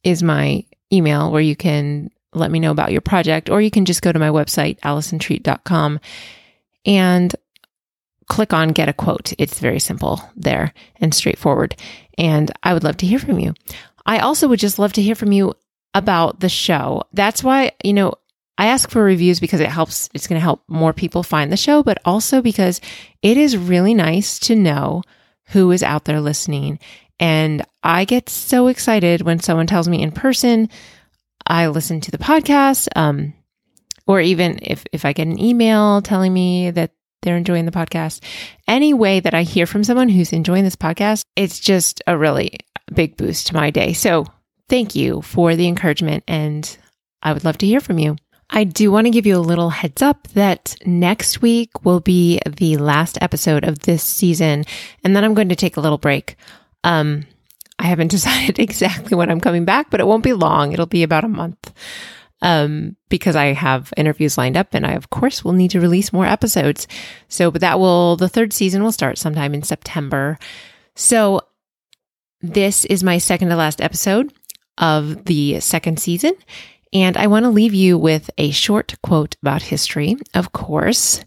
is 0.02 0.22
my 0.22 0.64
email 0.92 1.30
where 1.30 1.42
you 1.42 1.56
can 1.56 2.10
let 2.38 2.50
me 2.50 2.60
know 2.60 2.70
about 2.70 2.92
your 2.92 3.00
project, 3.00 3.50
or 3.50 3.60
you 3.60 3.70
can 3.70 3.84
just 3.84 4.02
go 4.02 4.12
to 4.12 4.18
my 4.18 4.28
website, 4.28 4.78
alisontreat.com, 4.80 6.00
and 6.86 7.36
click 8.28 8.52
on 8.52 8.70
get 8.70 8.88
a 8.88 8.92
quote. 8.92 9.32
It's 9.38 9.60
very 9.60 9.80
simple 9.80 10.20
there 10.36 10.72
and 11.00 11.14
straightforward. 11.14 11.76
And 12.16 12.50
I 12.62 12.74
would 12.74 12.84
love 12.84 12.98
to 12.98 13.06
hear 13.06 13.18
from 13.18 13.38
you. 13.38 13.54
I 14.06 14.18
also 14.20 14.48
would 14.48 14.58
just 14.58 14.78
love 14.78 14.92
to 14.94 15.02
hear 15.02 15.14
from 15.14 15.32
you 15.32 15.54
about 15.94 16.40
the 16.40 16.48
show. 16.48 17.02
That's 17.12 17.42
why, 17.42 17.72
you 17.82 17.92
know, 17.92 18.14
I 18.58 18.66
ask 18.66 18.90
for 18.90 19.02
reviews 19.02 19.40
because 19.40 19.60
it 19.60 19.68
helps, 19.68 20.10
it's 20.14 20.26
going 20.26 20.38
to 20.38 20.44
help 20.44 20.62
more 20.68 20.92
people 20.92 21.22
find 21.22 21.52
the 21.52 21.56
show, 21.56 21.82
but 21.82 21.98
also 22.04 22.42
because 22.42 22.80
it 23.22 23.36
is 23.36 23.56
really 23.56 23.94
nice 23.94 24.38
to 24.40 24.56
know 24.56 25.02
who 25.48 25.70
is 25.70 25.82
out 25.82 26.04
there 26.04 26.20
listening 26.20 26.78
and 27.20 27.64
I 27.82 28.04
get 28.04 28.28
so 28.28 28.68
excited 28.68 29.22
when 29.22 29.40
someone 29.40 29.66
tells 29.66 29.88
me 29.88 30.02
in 30.02 30.12
person, 30.12 30.68
I 31.48 31.66
listen 31.68 32.00
to 32.02 32.10
the 32.10 32.18
podcast, 32.18 32.88
um, 32.94 33.34
or 34.06 34.20
even 34.20 34.58
if, 34.62 34.84
if 34.92 35.04
I 35.04 35.12
get 35.12 35.26
an 35.26 35.40
email 35.40 36.02
telling 36.02 36.32
me 36.32 36.70
that 36.70 36.92
they're 37.22 37.36
enjoying 37.36 37.64
the 37.64 37.72
podcast. 37.72 38.22
Any 38.68 38.94
way 38.94 39.20
that 39.20 39.34
I 39.34 39.42
hear 39.42 39.66
from 39.66 39.82
someone 39.82 40.08
who's 40.08 40.32
enjoying 40.32 40.64
this 40.64 40.76
podcast, 40.76 41.22
it's 41.34 41.58
just 41.58 42.02
a 42.06 42.16
really 42.16 42.58
big 42.94 43.16
boost 43.16 43.48
to 43.48 43.54
my 43.54 43.70
day. 43.70 43.92
So 43.92 44.26
thank 44.68 44.94
you 44.94 45.22
for 45.22 45.56
the 45.56 45.66
encouragement, 45.66 46.24
and 46.28 46.78
I 47.22 47.32
would 47.32 47.44
love 47.44 47.58
to 47.58 47.66
hear 47.66 47.80
from 47.80 47.98
you. 47.98 48.16
I 48.50 48.64
do 48.64 48.90
want 48.90 49.06
to 49.06 49.10
give 49.10 49.26
you 49.26 49.36
a 49.36 49.40
little 49.40 49.70
heads 49.70 50.00
up 50.00 50.28
that 50.28 50.74
next 50.86 51.42
week 51.42 51.84
will 51.84 52.00
be 52.00 52.40
the 52.46 52.78
last 52.78 53.18
episode 53.20 53.64
of 53.64 53.80
this 53.80 54.02
season, 54.02 54.64
and 55.02 55.16
then 55.16 55.24
I'm 55.24 55.34
going 55.34 55.50
to 55.50 55.56
take 55.56 55.76
a 55.76 55.80
little 55.80 55.98
break. 55.98 56.36
Um, 56.84 57.26
I 57.78 57.86
haven't 57.86 58.08
decided 58.12 58.58
exactly 58.58 59.16
when 59.16 59.30
I'm 59.30 59.40
coming 59.40 59.64
back, 59.64 59.90
but 59.90 60.00
it 60.00 60.06
won't 60.06 60.24
be 60.24 60.32
long. 60.32 60.72
It'll 60.72 60.86
be 60.86 61.02
about 61.02 61.24
a 61.24 61.28
month. 61.28 61.72
Um, 62.40 62.94
because 63.08 63.34
I 63.34 63.46
have 63.46 63.92
interviews 63.96 64.38
lined 64.38 64.56
up 64.56 64.72
and 64.72 64.86
I, 64.86 64.92
of 64.92 65.10
course, 65.10 65.44
will 65.44 65.54
need 65.54 65.72
to 65.72 65.80
release 65.80 66.12
more 66.12 66.24
episodes. 66.24 66.86
So, 67.26 67.50
but 67.50 67.62
that 67.62 67.80
will, 67.80 68.14
the 68.14 68.28
third 68.28 68.52
season 68.52 68.84
will 68.84 68.92
start 68.92 69.18
sometime 69.18 69.54
in 69.54 69.64
September. 69.64 70.38
So, 70.94 71.40
this 72.40 72.84
is 72.84 73.02
my 73.02 73.18
second 73.18 73.48
to 73.48 73.56
last 73.56 73.80
episode 73.80 74.32
of 74.78 75.24
the 75.24 75.58
second 75.58 75.98
season. 75.98 76.32
And 76.92 77.16
I 77.16 77.26
want 77.26 77.44
to 77.44 77.50
leave 77.50 77.74
you 77.74 77.98
with 77.98 78.30
a 78.38 78.50
short 78.50 78.94
quote 79.02 79.36
about 79.42 79.62
history. 79.62 80.16
Of 80.34 80.52
course, 80.52 81.24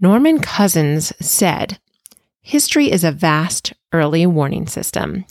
Norman 0.00 0.40
Cousins 0.40 1.12
said, 1.20 1.78
History 2.46 2.92
is 2.92 3.02
a 3.02 3.10
vast 3.10 3.72
early 3.92 4.24
warning 4.24 4.68
system. 4.68 5.24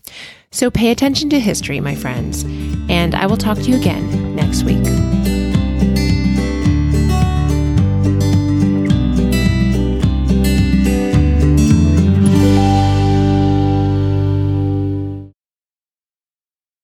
So 0.51 0.69
pay 0.69 0.91
attention 0.91 1.29
to 1.29 1.39
history, 1.39 1.79
my 1.79 1.95
friends, 1.95 2.43
and 2.89 3.15
I 3.15 3.25
will 3.25 3.37
talk 3.37 3.55
to 3.57 3.63
you 3.63 3.77
again 3.77 4.35
next 4.35 4.63
week. 4.63 4.83